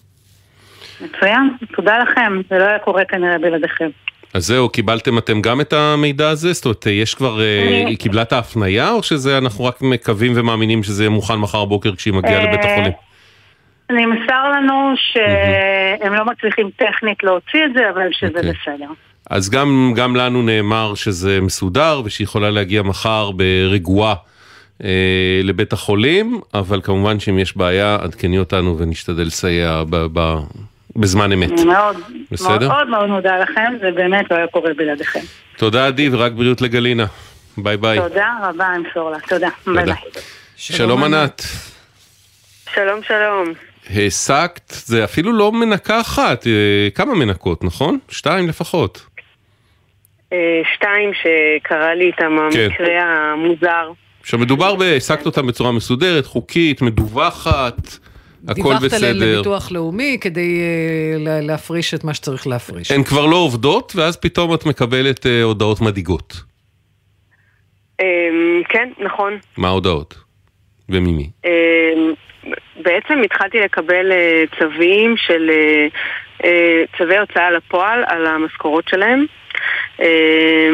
[1.01, 3.89] מצוין, תודה לכם, זה לא היה קורה כנראה בלעדיכם.
[4.34, 6.52] אז זהו, קיבלתם אתם גם את המידע הזה?
[6.52, 10.32] זאת אומרת, יש כבר, אה, אני- היא קיבלה את ההפניה, או שזה אנחנו רק מקווים
[10.36, 12.92] ומאמינים שזה יהיה מוכן מחר בוקר כשהיא מגיעה אה, לבית החולים?
[13.90, 18.52] נמסר לנו שהם לא מצליחים טכנית להוציא את זה, אבל שזה אוקיי.
[18.52, 18.90] בסדר.
[19.30, 24.14] אז גם, גם לנו נאמר שזה מסודר ושהיא יכולה להגיע מחר ברגועה
[24.84, 24.88] אה,
[25.44, 30.38] לבית החולים, אבל כמובן שאם יש בעיה, עדכני אותנו ונשתדל לסייע ב, ב,
[30.97, 31.51] בזמן אמת.
[31.51, 31.97] אני מאוד,
[32.30, 32.68] בסדר?
[32.68, 35.20] מאוד מאוד מודה לכם, זה באמת לא היה קורה בלעדיכם.
[35.57, 37.07] תודה עדי ורק בריאות לגלינה.
[37.57, 37.99] ביי ביי.
[37.99, 39.18] תודה רבה, אמסור לה.
[39.28, 39.49] תודה.
[39.66, 39.95] ביי ביי.
[40.57, 41.43] שלום ענת.
[42.74, 43.53] שלום, שלום.
[43.91, 47.99] העסקת, זה אפילו לא מנקה אחת, אה, כמה מנקות, נכון?
[48.09, 49.07] שתיים לפחות.
[50.32, 50.39] אה,
[50.74, 52.68] שתיים שקרה לי איתם כן.
[52.70, 53.91] המקרה המוזר.
[54.20, 57.99] עכשיו מדובר בהעסקת אותם בצורה מסודרת, חוקית, מדווחת,
[58.49, 59.34] הכל דיווחת עליהן בסדר.
[59.34, 62.91] לביטוח לאומי כדי אה, לה- להפריש את מה שצריך להפריש.
[62.91, 66.34] הן כבר לא עובדות, ואז פתאום את מקבלת אה, הודעות מדאיגות.
[68.01, 68.07] אה,
[68.68, 69.39] כן, נכון.
[69.57, 70.14] מה ההודעות?
[70.89, 71.30] וממי?
[71.47, 71.51] אה,
[72.82, 75.51] בעצם התחלתי לקבל אה, צווים של
[76.45, 79.26] אה, צווי הוצאה לפועל על המשכורות שלהם.
[80.01, 80.68] אה,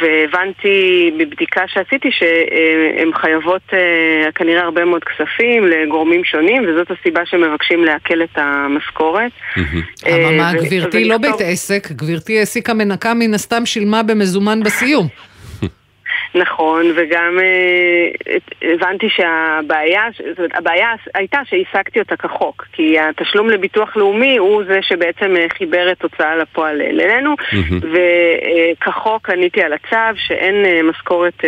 [0.00, 7.84] והבנתי בבדיקה שעשיתי שהן חייבות אה, כנראה הרבה מאוד כספים לגורמים שונים וזאת הסיבה שמבקשים
[7.84, 9.32] לעקל את המשכורת.
[10.06, 15.08] אה, אממה, גברתי לא בית עסק, גברתי העסיקה מנקה מן הסתם שילמה במזומן בסיום.
[16.34, 23.96] נכון, וגם אה, הבנתי שהבעיה, זאת אומרת, הבעיה הייתה שהשגתי אותה כחוק, כי התשלום לביטוח
[23.96, 27.34] לאומי הוא זה שבעצם אה, חיבר את הוצאה לפועל אלינו,
[27.92, 31.44] וכחוק עניתי על הצו שאין אה, משכורת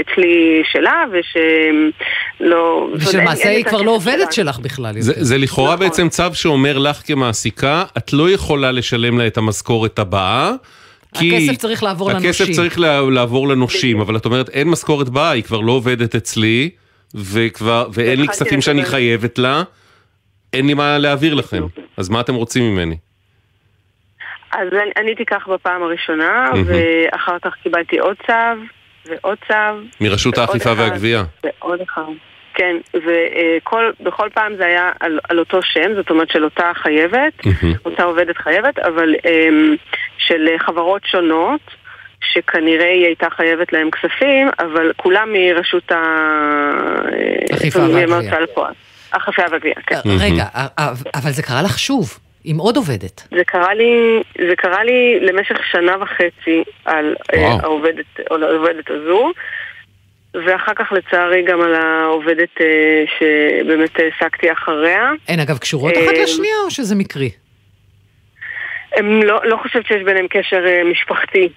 [0.00, 2.88] אצלי שלה, ושלא...
[2.94, 4.94] ושלמעשה היא כבר לא עובדת שלך בכלל.
[4.98, 5.86] זה, זה לכאורה נכון.
[5.86, 10.52] בעצם צו שאומר לך כמעסיקה, את לא יכולה לשלם לה את המשכורת הבאה.
[11.18, 12.28] כי הכסף צריך לעבור לנושים.
[12.30, 16.14] הכסף צריך לה- לעבור לנושים, אבל את אומרת אין משכורת באה, היא כבר לא עובדת
[16.14, 16.70] אצלי,
[17.14, 18.84] וכבר, ואין לי כספים שאני.
[18.84, 19.62] חייבת לה,
[20.52, 21.62] אין לי מה להעביר לכם.
[21.96, 22.96] אז מה אתם רוצים ממני?
[24.52, 26.50] אז אני- עניתי כך בפעם הראשונה.
[26.66, 28.32] ואחר כך קיבלתי עוד צו,
[29.06, 29.54] ועוד צו.
[30.00, 31.24] מרשות האכיפה אחד, והגבייה.
[31.44, 32.02] ועוד אחד.
[32.54, 37.74] כן, ובכל פעם זה היה על, על אותו שם, זאת אומרת של אותה חייבת, מהמם.
[37.84, 39.74] אותה עובדת חייבת, אבל אמ,
[40.26, 41.60] של חברות שונות,
[42.32, 46.02] שכנראה היא הייתה חייבת להם כספים, אבל כולם מרשות ה...
[47.52, 48.06] אכיפה אה, והגבייה.
[48.06, 48.72] מההוצאה לפועל.
[49.10, 49.96] אכיפה והגבייה, כן.
[50.20, 50.44] רגע,
[51.14, 53.22] אבל זה קרה לך שוב, עם עוד עובדת.
[53.36, 57.58] זה קרה לי, זה קרה לי למשך שנה וחצי על אה, וואו.
[57.62, 59.32] העובדת, על העובדת הזו,
[60.34, 65.10] ואחר כך לצערי גם על העובדת אה, שבאמת העסקתי אחריה.
[65.28, 67.30] הן אגב קשורות אה, אחת לשנייה או שזה מקרי?
[68.96, 71.48] הם לא, לא חושבת שיש ביניהם קשר אה, משפחתי.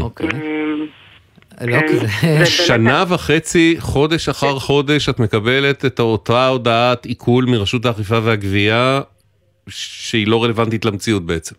[0.00, 0.28] אוקיי.
[0.32, 0.86] אמ,
[1.60, 1.88] לא, כן.
[1.88, 2.46] כי זה...
[2.46, 9.00] שנה וחצי, חודש אחר חודש, את מקבלת את אותה הודעת עיקול מרשות האכיפה והגבייה,
[9.68, 11.54] שהיא לא רלוונטית למציאות בעצם.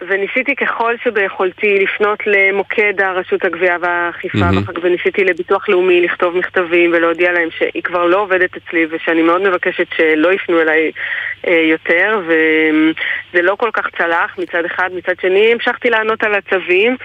[0.00, 7.32] וניסיתי ככל שביכולתי לפנות למוקד הרשות הגבייה והאכיפה, כך וניסיתי לביטוח לאומי לכתוב מכתבים ולהודיע
[7.32, 10.92] להם שהיא כבר לא עובדת אצלי ושאני מאוד מבקשת שלא יפנו אליי
[11.46, 16.96] אה, יותר, וזה לא כל כך צלח מצד אחד, מצד שני המשכתי לענות על הצווים.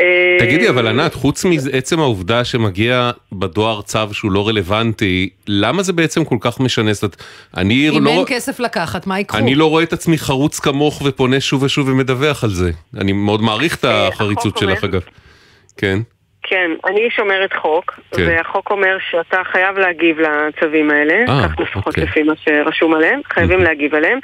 [0.00, 5.92] אה, תגידי, אבל ענת, חוץ מעצם העובדה שמגיע בדואר צו שהוא לא רלוונטי, למה זה
[5.92, 6.92] בעצם כל כך משנה?
[6.92, 7.16] זאת
[7.56, 8.10] אני אם לא...
[8.10, 9.38] אין כסף לקחת, מה ייקחו?
[9.38, 12.70] אני לא רואה את עצמי חרוץ כמוך ופונה שוב ושוב ומדווח על זה.
[13.00, 15.02] אני מאוד מעריך את החריצות החוק אומר- שלך אגב.
[15.76, 15.98] כן.
[16.42, 18.22] כן, אני שומרת חוק, כן.
[18.28, 22.04] והחוק אומר שאתה חייב להגיב לצווים האלה, אה, כך לפחות אוקיי.
[22.04, 24.18] לפי מה שרשום עליהם, חייבים להגיב עליהם,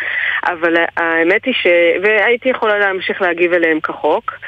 [0.45, 1.67] אבל האמת היא ש...
[2.03, 4.39] והייתי יכולה להמשיך להגיב אליהם כחוק, אה,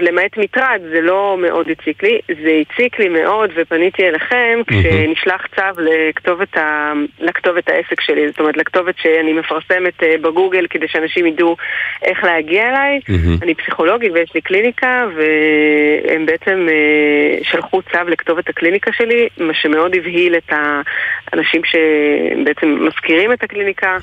[0.00, 5.80] למעט מטרד, זה לא מאוד הציק לי, זה הציק לי מאוד ופניתי אליכם כשנשלח צו
[5.80, 6.92] לכתובת, ה...
[7.20, 11.56] לכתובת העסק שלי, זאת אומרת לכתובת שאני מפרסמת אה, בגוגל כדי שאנשים ידעו
[12.02, 13.00] איך להגיע אליי.
[13.42, 19.94] אני פסיכולוגית ויש לי קליניקה, והם בעצם אה, שלחו צו לכתובת הקליניקה שלי, מה שמאוד
[19.94, 23.96] הבהיל את האנשים שבעצם מזכירים את הקליניקה,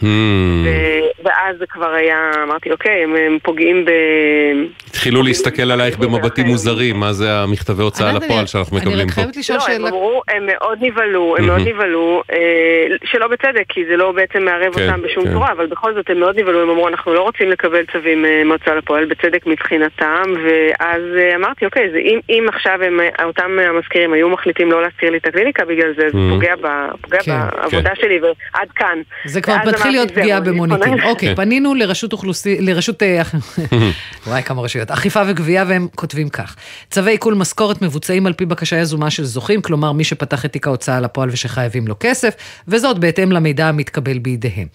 [1.24, 3.92] ואז זה כבר היה, אמרתי, אוקיי, הם, הם פוגעים ב...
[4.94, 9.14] התחילו להסתכל עלייך במבטים מוזרים, מה זה המכתבי הוצאה לפועל אני- שאנחנו אני מקבלים רק
[9.14, 9.22] פה.
[9.22, 9.90] חייבת לשאול לא, הם שאלה.
[9.90, 11.46] אמרו, הם מאוד נבהלו, הם.
[11.46, 12.38] מאוד נבהלו, אה,
[13.06, 15.34] שלא בצדק, כי זה לא בעצם מערב כן, אותם בשום כן.
[15.34, 18.44] צורה, אבל בכל זאת הם מאוד נבהלו, הם אמרו, אנחנו לא רוצים לקבל צווים אה,
[18.44, 22.80] מהוצאה לפועל, בצדק מבחינתם, ואז אה, אמרתי, אוקיי, זה אם, אם עכשיו
[23.24, 26.18] אותם המזכירים היו מחליטים לא להזכיר לי את הקליניקה בגלל זה, זה.
[26.30, 26.54] פוגע,
[27.24, 27.32] כן.
[27.62, 28.98] בעבודה שלי, ועד כאן.
[29.26, 31.04] זה כבר מתחיל להיות פגיעה אני במוניטין.
[31.04, 33.04] אוקיי, פנינו לרשות אוכלוסין, לרשות...
[34.28, 34.83] וואי, כמה רשויות.
[34.92, 36.56] אכיפה וגבייה, והם כותבים כך:
[36.92, 40.68] צווי עיקול משכורת מבוצעים על פי בקשה יזומה של זוכים, כלומר מי שפתח את תיק
[40.68, 42.34] ההוצאה לפועל ושחייבים לו כסף,
[42.68, 44.68] וזאת בהתאם למידע המתקבל בידיהם.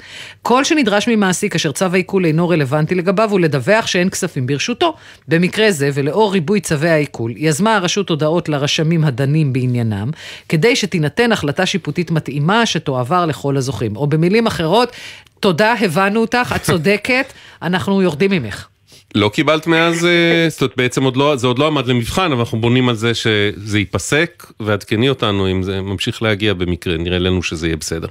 [0.42, 4.94] כל שנדרש ממעסיק אשר צו העיקול אינו רלוונטי לגביו הוא לדווח שאין כספים ברשותו.
[5.28, 10.10] במקרה זה, ולאור ריבוי צווי העיקול, יזמה הרשות הודעות לרשמים הדנים בעניינם,
[10.48, 13.96] כדי שתינתן החלטה שיפוטית מתאימה שתועבר לכל הזוכים.
[13.96, 14.92] או במילים אחרות,
[15.40, 17.32] תודה, הבנו אותך, את צודקת,
[17.62, 18.66] אנחנו יורדים ממך.
[19.14, 22.40] לא קיבלת מאז, אה, זאת אומרת בעצם עוד לא, זה עוד לא עמד למבחן, אבל
[22.40, 24.30] אנחנו בונים על זה שזה ייפסק,
[24.60, 28.08] ועדכני אותנו אם זה ממשיך להגיע במקרה, נראה לנו שזה יהיה בסדר.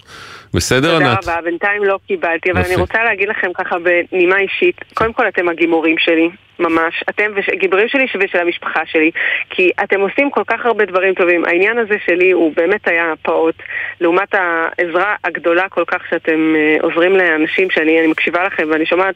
[0.54, 1.24] בסדר תודה ענת?
[1.24, 2.70] רבה, בינתיים לא קיבלתי, אבל יפה.
[2.70, 6.30] אני רוצה להגיד לכם ככה בנימה אישית, קודם כל אתם הגימורים שלי,
[6.60, 9.12] ממש, אתם הגיבורים שלי ושל המשפחה שלי,
[9.50, 11.45] כי אתם עושים כל כך הרבה דברים טובים.
[11.45, 13.56] העניין הזה שלי הוא באמת היה פעוט,
[14.02, 19.16] לעומת העזרה הגדולה כל כך שאתם אה, עוזרים לאנשים שאני אני מקשיבה לכם ואני שומעת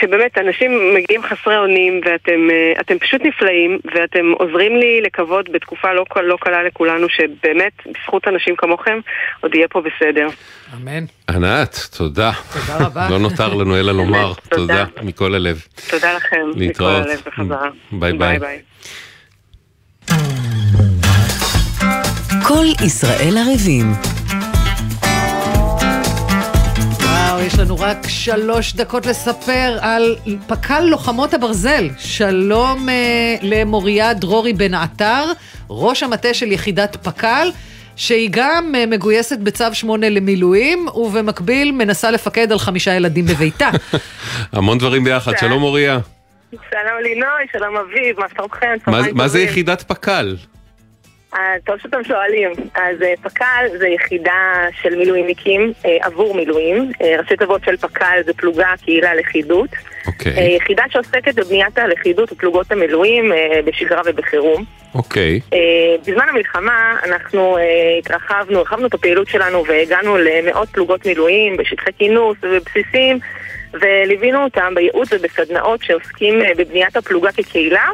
[0.00, 5.92] שבאמת אנשים מגיעים חסרי אונים ואתם אה, אתם פשוט נפלאים ואתם עוזרים לי לקוות בתקופה
[5.92, 9.00] לא, לא קלה לכולנו שבאמת בזכות אנשים כמוכם
[9.40, 10.28] עוד יהיה פה בסדר.
[10.74, 11.04] אמן.
[11.30, 12.32] ענת, תודה.
[12.52, 13.08] תודה רבה.
[13.10, 14.84] לא נותר לנו אלא לומר תודה.
[14.86, 15.62] תודה מכל הלב.
[15.90, 16.46] תודה לכם.
[16.56, 17.00] להתראות.
[17.00, 17.68] מכל הלב בחזרה.
[17.92, 18.38] ביי ביי.
[22.48, 24.21] כל ישראל ערבים.
[27.46, 30.16] יש לנו רק שלוש דקות לספר על
[30.46, 31.88] פק"ל לוחמות הברזל.
[31.98, 32.94] שלום אה,
[33.42, 35.24] למוריה דרורי בן עטר,
[35.70, 37.48] ראש המטה של יחידת פק"ל,
[37.96, 43.70] שהיא גם אה, מגויסת בצו 8 למילואים, ובמקביל מנסה לפקד על חמישה ילדים בביתה.
[44.52, 45.98] המון דברים ביחד, שלום מוריה.
[46.52, 49.12] שלום לינוי, שלום אביב, מה שלומכם?
[49.14, 49.40] מה- זה.
[49.40, 50.36] יחידת פק"ל?
[51.66, 52.50] טוב שאתם שואלים.
[52.74, 56.92] אז אה, פק"ל זה יחידה של מילואימניקים אה, עבור מילואים.
[57.02, 59.70] אה, ראשי תיבות של פק"ל זה פלוגה קהילה לכידות.
[60.06, 63.32] אוקיי, אה, יחידה שעוסקת בבניית הלכידות ופלוגות המילואים
[63.64, 64.64] בשגרה ובחירום.
[64.94, 65.40] אוקיי.
[65.52, 65.58] אה,
[66.06, 67.56] בזמן המלחמה אנחנו
[67.98, 73.18] התרחבנו, הרחבנו את הפעילות שלנו והגענו למאות פלוגות מילואים בשטחי כינוס ובבסיסים
[73.72, 77.86] וליווינו אותם בייעוץ ובסדנאות שעוסקים בבניית הפלוגה כקהילה,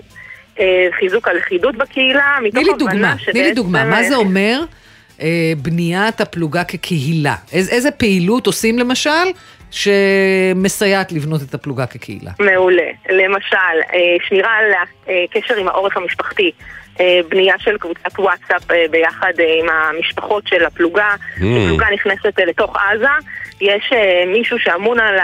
[0.99, 4.61] חיזוק הלכידות בקהילה, מתוך הבנה דוגמה, תני לי שבעצם, דוגמה, מה אה, זה אומר
[5.21, 7.35] אה, בניית הפלוגה כקהילה?
[7.53, 9.11] איז, איזה פעילות עושים למשל
[9.71, 12.31] שמסייעת לבנות את הפלוגה כקהילה?
[12.41, 12.91] מעולה.
[13.11, 13.57] למשל,
[13.95, 13.99] אה,
[14.29, 14.73] שמירה על
[15.07, 16.53] הקשר עם העורף המשפחתי.
[17.01, 21.15] אה, בנייה של קבוצת וואטסאפ אה, ביחד אה, עם המשפחות של הפלוגה.
[21.19, 21.41] Mm.
[21.41, 23.09] הפלוגה נכנסת לתוך עזה,
[23.61, 23.93] יש
[24.27, 25.15] מישהו שאמון על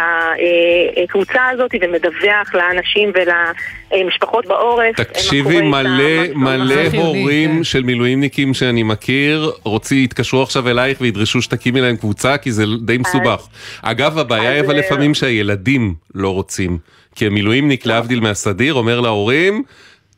[1.04, 4.96] הקבוצה הזאת ומדווח לאנשים ולמשפחות בעורף.
[4.96, 7.64] תקשיבי, מלא מלא הורים כן.
[7.64, 12.98] של מילואימניקים שאני מכיר, רוצים, יתקשרו עכשיו אלייך וידרשו שתקימי להם קבוצה, כי זה די
[12.98, 13.46] מסובך.
[13.82, 16.78] אגב, הבעיה היא אבל לפעמים שהילדים לא רוצים.
[17.14, 19.62] כי המילואימניק, להבדיל מהסדיר, אומר להורים,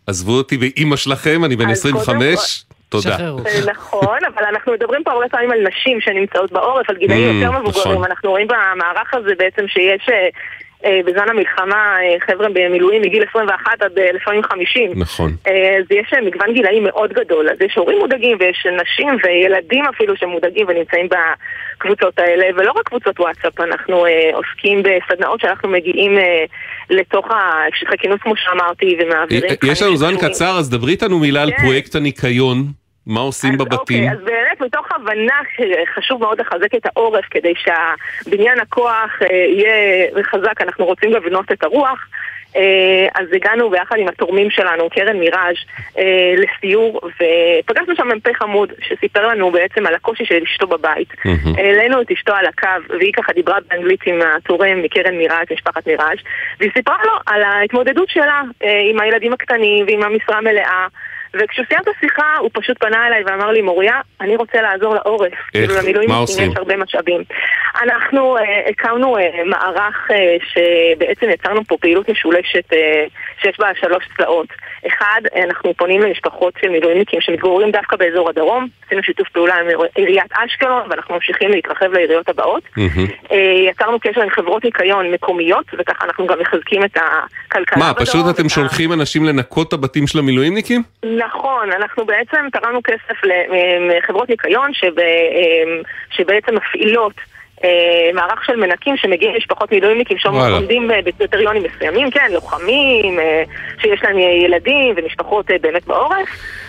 [0.06, 3.16] עזבו אותי באימא שלכם, אני בן אז קודם 25, תודה.
[3.18, 3.30] אה,
[3.66, 7.58] נכון, אבל אנחנו מדברים פה הרבה פעמים על נשים שנמצאות בעורף, על גילאים Mm, יותר
[7.58, 7.92] מבוגרים.
[7.92, 8.04] נכון.
[8.04, 10.28] אנחנו רואים במערך הזה בעצם שיש אה,
[10.84, 14.90] בזמן המלחמה אה, חבר'ה במילואים מגיל 21 עד אה, לפעמים 50.
[14.96, 15.30] נכון.
[15.46, 19.84] אה, אז יש אה, מגוון גילאים מאוד גדול, אז יש הורים מודאגים ויש נשים וילדים
[19.84, 26.18] אפילו שמודאגים ונמצאים בקבוצות האלה, ולא רק קבוצות וואטסאפ, אנחנו אה, עוסקים בסדנאות שאנחנו מגיעים
[26.18, 26.44] אה,
[26.90, 27.26] לתוך
[27.74, 30.16] שטחי כינוס כמו שאמרתי ומעבירים יש לנו זמן.
[30.16, 31.62] קצר, אז דברי איתנו מילה על כן.
[31.62, 32.56] פרויקט הניקיון,
[33.06, 33.78] מה עושים בבתים.
[33.78, 40.06] אוקיי, אז באמת מתוך הבנה שחשוב מאוד לחזק את העורף כדי שהבניין הכוח אה, יהיה
[40.22, 42.06] חזק, אנחנו רוצים לבנות את הרוח.
[42.56, 45.56] אה, אז הגענו ביחד עם התורמים שלנו, קרן מיראז',
[45.98, 51.08] אה, לסיור, ופגשנו שם מ"פ חמוד שסיפר לנו בעצם על הקושי של אשתו בבית.
[51.56, 56.18] העלינו את אשתו על הקו, והיא ככה דיברה באנגלית עם התורם מקרן מיראז', משפחת מיראז',
[56.60, 58.42] והיא סיפרה לו על ההתמודדות שלה
[58.90, 60.86] עם הילדים הקטנים ועם המשרה המלאה.
[61.34, 65.32] וכשהוא סיים את השיחה, הוא פשוט פנה אליי ואמר לי, מוריה, אני רוצה לעזור לעורף.
[65.50, 66.50] כאילו למילואים מה עושים?
[66.50, 67.22] יש הרבה משאבים.
[67.82, 73.04] אנחנו אה, הקמנו אה, מערך אה, שבעצם יצרנו פה פעילות משולשת אה,
[73.42, 74.46] שיש בה שלוש צלעות.
[74.86, 78.66] אחד, אנחנו פונים למשפחות של מילואימניקים שמתגוררים דווקא באזור הדרום.
[78.86, 82.62] עשינו שיתוף פעולה עם עיריית אשקלון, ואנחנו ממשיכים להתרחב לעיריות הבאות.
[83.32, 83.36] אה,
[83.70, 88.06] יצרנו קשר עם חברות ניקיון מקומיות, וככה אנחנו גם מחזקים את הכלכלה מה, בדרום.
[88.06, 90.82] פשוט אתם ה- שולחים אנשים לנקות את הבתים של המילואימניקים?
[91.16, 93.20] נכון, אנחנו בעצם תרמנו כסף
[93.90, 97.22] לחברות ניקיון שב, אמ, שבעצם מפעילות אה,
[98.14, 100.18] מערך של מנקים שמגיעים למשפחות מילואימניקים.
[100.18, 103.42] שעומדים אה, בקריטריונים מסוימים, כן, לוחמים, אה,
[103.80, 106.28] שיש להם ילדים ומשפחות אה, באמת בעורף,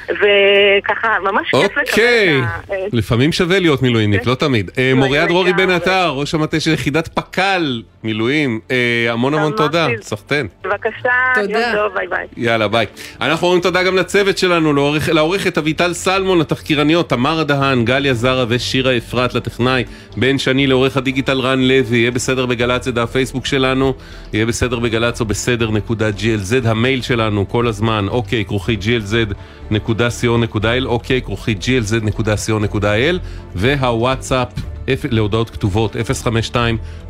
[0.09, 2.73] וככה ממש כיף לקבל אוקיי, את ה...
[2.73, 4.71] אה, לפעמים שווה להיות מילואימניק, לא תמיד.
[4.77, 5.69] אה, מוריה דרורי בן.
[5.69, 10.47] עטר, ראש המטה של יחידת פק"ל, מילואים, אה, המון המון תודה, סחטיין.
[10.63, 11.09] בבקשה,
[11.49, 12.27] יום טוב, ביי ביי.
[12.37, 12.85] יאללה, ביי.
[13.21, 14.73] אנחנו אומרים תודה גם לצוות שלנו,
[15.13, 19.83] לעורכת אביטל סלמון, לתחקירניות תמר דהן, גליה זרה ושירה אפרת, לטכנאי
[20.19, 23.93] בן שני, לעורך הדיגיטל רן לוי, יהיה בסדר בגל"צ, זה דף הפייסבוק שלנו,
[24.33, 31.21] יהיה בסדר בגל"צ או בסדר נקודה glz, המייל שלנו כל הזמן, אוקיי, כרוכית glz.co.il, אוקיי,
[31.21, 33.15] כרוכית glz.co.il,
[33.55, 34.47] והוואטסאפ
[34.93, 35.95] אפ- להודעות כתובות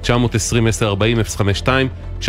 [0.04, 0.08] 052-920-1040,
[2.22, 2.28] 052-920-1040.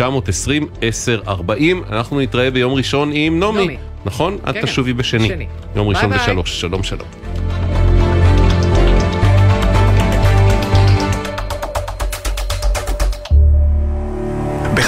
[1.91, 3.77] אנחנו נתראה ביום ראשון עם נעמי, נעמי.
[4.05, 4.37] נכון?
[4.49, 5.27] את כן, תשובי בשני.
[5.27, 5.47] שני.
[5.75, 6.19] יום ראשון ביי.
[6.19, 6.61] בשלוש.
[6.61, 7.28] שלום שלום.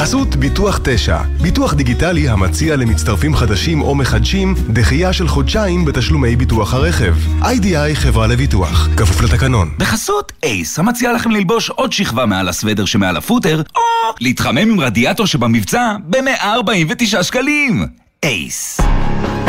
[0.01, 6.73] בחסות ביטוח 9, ביטוח דיגיטלי המציע למצטרפים חדשים או מחדשים דחייה של חודשיים בתשלומי ביטוח
[6.73, 7.15] הרכב.
[7.43, 9.71] איי-די-איי חברה לביטוח, כפוף לתקנון.
[9.77, 13.81] בחסות אייס, המציע לכם ללבוש עוד שכבה מעל הסוודר שמעל הפוטר, או
[14.19, 17.85] להתחמם עם רדיאטור שבמבצע ב-149 שקלים.
[18.23, 18.81] אייס.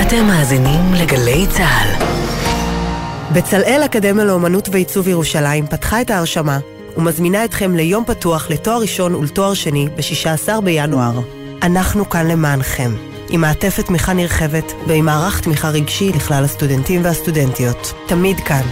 [0.01, 2.05] אתם מאזינים לגלי צה"ל.
[3.33, 6.59] בצלאל אקדמיה לאומנות ועיצוב ירושלים פתחה את ההרשמה
[6.97, 11.21] ומזמינה אתכם ליום פתוח לתואר ראשון ולתואר שני ב-16 בינואר.
[11.63, 12.91] אנחנו כאן למענכם,
[13.29, 17.93] עם מעטפת תמיכה נרחבת ועם מערך תמיכה רגשי לכלל הסטודנטים והסטודנטיות.
[18.07, 18.63] תמיד כאן.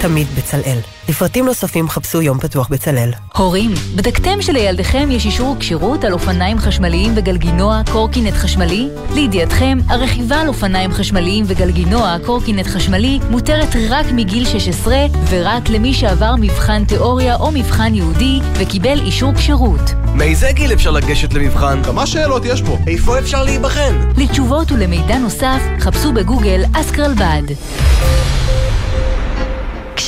[0.00, 0.78] תמיד בצלאל.
[1.08, 3.10] לפרטים נוספים חפשו יום פתוח בצלאל.
[3.36, 8.88] הורים, בדקתם שלילדיכם יש אישור כשירות על אופניים חשמליים וגלגינוע קורקינט חשמלי?
[9.14, 14.96] לידיעתכם, הרכיבה על אופניים חשמליים וגלגינוע קורקינט חשמלי מותרת רק מגיל 16
[15.28, 19.90] ורק למי שעבר מבחן תיאוריה או מבחן ייעודי וקיבל אישור כשירות.
[20.14, 21.82] מאיזה גיל אפשר לגשת למבחן?
[21.82, 22.78] כמה שאלות יש פה.
[22.86, 24.10] איפה אפשר להיבחן?
[24.16, 27.42] לתשובות ולמידע נוסף, חפשו בגוגל אסקרלבד.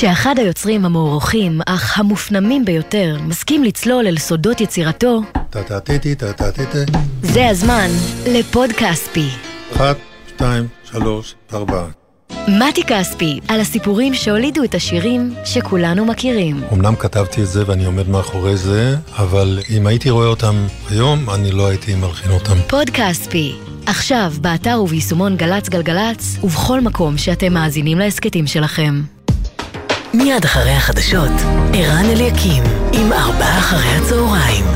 [0.03, 5.21] כשאחד היוצרים המוערוכים, אך המופנמים ביותר, מסכים לצלול אל סודות יצירתו.
[7.21, 7.87] זה הזמן
[8.27, 9.27] לפוד כספי.
[9.75, 9.97] אחת,
[10.27, 11.85] שתיים, שלוש, ארבע.
[12.47, 16.63] מתי כספי, על הסיפורים שהולידו את השירים שכולנו מכירים.
[16.73, 20.55] אמנם כתבתי את זה ואני עומד מאחורי זה, אבל אם הייתי רואה אותם
[20.89, 22.55] היום, אני לא הייתי מלחין אותם.
[22.67, 29.12] פוד כספי, עכשיו באתר וביישומון גל"צ גלגלצ, ובכל מקום שאתם מאזינים להסכתים שלכם.
[30.13, 31.31] מיד אחרי החדשות,
[31.73, 34.72] ערן אליקים, עם ארבעה אחרי הצהריים.